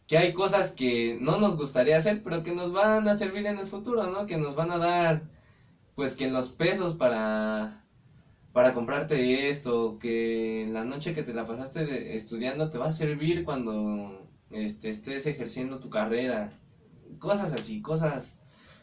que 0.07 0.17
hay 0.17 0.33
cosas 0.33 0.71
que 0.71 1.15
no 1.19 1.38
nos 1.38 1.55
gustaría 1.55 1.97
hacer, 1.97 2.23
pero 2.23 2.41
que 2.41 2.51
nos 2.51 2.71
van 2.71 3.07
a 3.07 3.15
servir 3.15 3.45
en 3.45 3.59
el 3.59 3.67
futuro, 3.67 4.07
¿no? 4.07 4.25
Que 4.25 4.38
nos 4.38 4.55
van 4.55 4.71
a 4.71 4.79
dar, 4.79 5.23
pues, 5.95 6.15
que 6.15 6.29
los 6.29 6.49
pesos 6.49 6.95
para 6.95 7.84
para 8.53 8.73
comprarte 8.75 9.49
esto, 9.49 9.97
que 9.99 10.67
la 10.71 10.86
noche 10.86 11.13
que 11.15 11.23
te 11.23 11.34
la 11.34 11.45
pasaste 11.45 12.15
estudiando 12.15 12.69
te 12.69 12.77
va 12.77 12.88
a 12.89 12.93
servir 12.93 13.43
cuando 13.43 14.29
este, 14.51 14.89
estés 14.89 15.25
ejerciendo 15.25 15.79
tu 15.79 15.89
carrera. 15.89 16.53
Cosas 17.19 17.51
así, 17.53 17.82
cosas, 17.82 18.39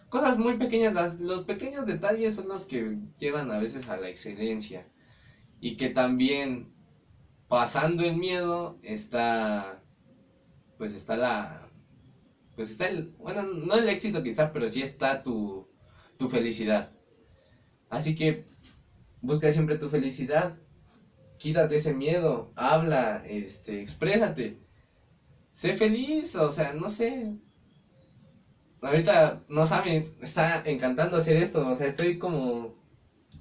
cosas 0.09 0.39
muy 0.39 0.59
pequeñas. 0.59 1.21
los 1.21 1.45
pequeños 1.45 1.87
detalles 1.87 2.35
son 2.35 2.49
los 2.49 2.65
que 2.67 2.99
llevan 3.19 3.51
a 3.53 3.61
veces 3.61 3.89
a 3.89 3.97
la 3.97 4.09
excelencia. 4.09 4.89
Y 5.61 5.77
que 5.77 5.91
también 5.91 6.73
pasando 7.49 8.05
el 8.05 8.17
miedo 8.17 8.79
está, 8.83 9.83
pues 10.79 10.95
está 10.95 11.17
la, 11.17 11.69
pues 12.57 12.71
está 12.73 12.89
el, 12.89 13.11
bueno, 13.19 13.43
no 13.45 13.75
el 13.77 13.89
éxito 13.89 14.23
quizá, 14.23 14.53
pero 14.53 14.69
sí 14.69 14.83
está 14.83 15.23
tu, 15.23 15.69
tu 16.19 16.29
felicidad. 16.29 16.91
Así 17.91 18.15
que 18.15 18.47
busca 19.21 19.51
siempre 19.51 19.77
tu 19.77 19.91
felicidad, 19.91 20.57
quítate 21.39 21.75
ese 21.75 21.93
miedo, 21.93 22.53
habla, 22.55 23.25
este, 23.27 23.81
exprésate, 23.83 24.59
sé 25.55 25.77
feliz, 25.77 26.37
o 26.37 26.51
sea, 26.51 26.73
no 26.73 26.89
sé. 26.89 27.35
Ahorita, 28.81 29.43
no 29.49 29.67
saben, 29.67 30.15
está 30.21 30.63
encantando 30.65 31.17
hacer 31.17 31.37
esto, 31.37 31.67
o 31.67 31.77
sea, 31.77 31.89
estoy 31.89 32.19
como, 32.19 32.77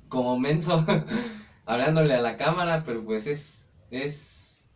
como 0.09 0.37
menso 0.37 0.83
hablándole 1.65 2.15
a 2.15 2.21
la 2.21 2.35
cámara, 2.35 2.83
pero 2.83 3.05
pues 3.05 3.27
es, 3.27 3.69
es, 3.91 4.67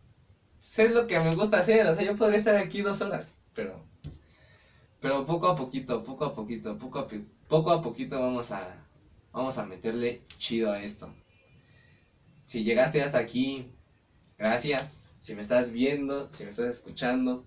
es 0.76 0.90
lo 0.92 1.06
que 1.06 1.18
me 1.18 1.34
gusta 1.34 1.58
hacer, 1.58 1.86
o 1.86 1.94
sea, 1.94 2.04
yo 2.04 2.16
podría 2.16 2.38
estar 2.38 2.56
aquí 2.56 2.80
dos 2.80 3.00
horas, 3.02 3.38
pero, 3.54 3.84
pero 5.00 5.26
poco 5.26 5.48
a 5.48 5.56
poquito, 5.56 6.04
poco 6.04 6.24
a 6.24 6.34
poquito, 6.34 6.78
poco 6.78 7.00
a, 7.00 7.08
poco 7.48 7.72
a 7.72 7.82
poquito 7.82 8.20
vamos 8.20 8.50
a, 8.52 8.83
Vamos 9.34 9.58
a 9.58 9.66
meterle 9.66 10.22
chido 10.38 10.70
a 10.70 10.80
esto. 10.80 11.12
Si 12.46 12.62
llegaste 12.62 13.02
hasta 13.02 13.18
aquí, 13.18 13.66
gracias. 14.38 15.02
Si 15.18 15.34
me 15.34 15.42
estás 15.42 15.72
viendo, 15.72 16.32
si 16.32 16.44
me 16.44 16.50
estás 16.50 16.76
escuchando, 16.76 17.44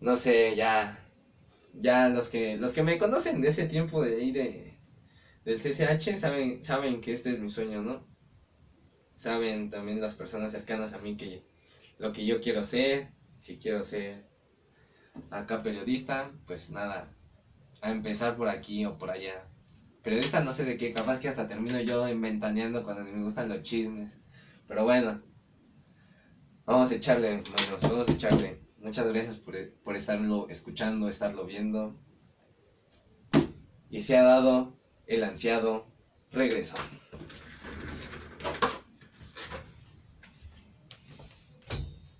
no 0.00 0.16
sé, 0.16 0.56
ya, 0.56 0.98
ya 1.74 2.08
los 2.08 2.28
que, 2.28 2.56
los 2.56 2.72
que 2.72 2.82
me 2.82 2.98
conocen 2.98 3.40
de 3.40 3.48
ese 3.48 3.66
tiempo 3.68 4.02
de 4.02 4.16
ahí 4.16 4.32
de, 4.32 4.76
del 5.44 5.60
CCH 5.60 6.16
saben, 6.16 6.64
saben 6.64 7.00
que 7.00 7.12
este 7.12 7.34
es 7.34 7.38
mi 7.38 7.48
sueño, 7.48 7.80
¿no? 7.80 8.04
Saben 9.14 9.70
también 9.70 10.00
las 10.00 10.14
personas 10.14 10.50
cercanas 10.50 10.92
a 10.92 10.98
mí 10.98 11.16
que 11.16 11.44
lo 11.98 12.12
que 12.12 12.26
yo 12.26 12.40
quiero 12.40 12.64
ser, 12.64 13.10
que 13.44 13.58
quiero 13.60 13.84
ser 13.84 14.24
acá 15.30 15.62
periodista, 15.62 16.32
pues 16.48 16.70
nada, 16.70 17.14
a 17.80 17.92
empezar 17.92 18.36
por 18.36 18.48
aquí 18.48 18.84
o 18.84 18.98
por 18.98 19.12
allá 19.12 19.46
periodista 20.04 20.44
no 20.44 20.52
sé 20.52 20.64
de 20.64 20.76
qué, 20.76 20.92
capaz 20.92 21.18
que 21.18 21.28
hasta 21.28 21.48
termino 21.48 21.80
yo 21.80 22.08
inventaneando 22.08 22.84
cuando 22.84 23.02
me 23.04 23.22
gustan 23.22 23.48
los 23.48 23.62
chismes. 23.62 24.20
Pero 24.68 24.84
bueno, 24.84 25.20
Vamos 26.66 26.90
a 26.90 26.94
echarle, 26.94 27.42
manos, 27.42 27.82
vamos 27.82 28.08
a 28.08 28.12
echarle. 28.12 28.58
Muchas 28.78 29.06
gracias 29.08 29.36
por, 29.36 29.54
por 29.84 29.96
estarlo 29.96 30.48
escuchando, 30.48 31.08
estarlo 31.08 31.44
viendo. 31.44 32.00
Y 33.90 34.00
se 34.00 34.16
ha 34.16 34.22
dado 34.22 34.74
el 35.06 35.24
ansiado 35.24 35.86
regreso. 36.30 36.76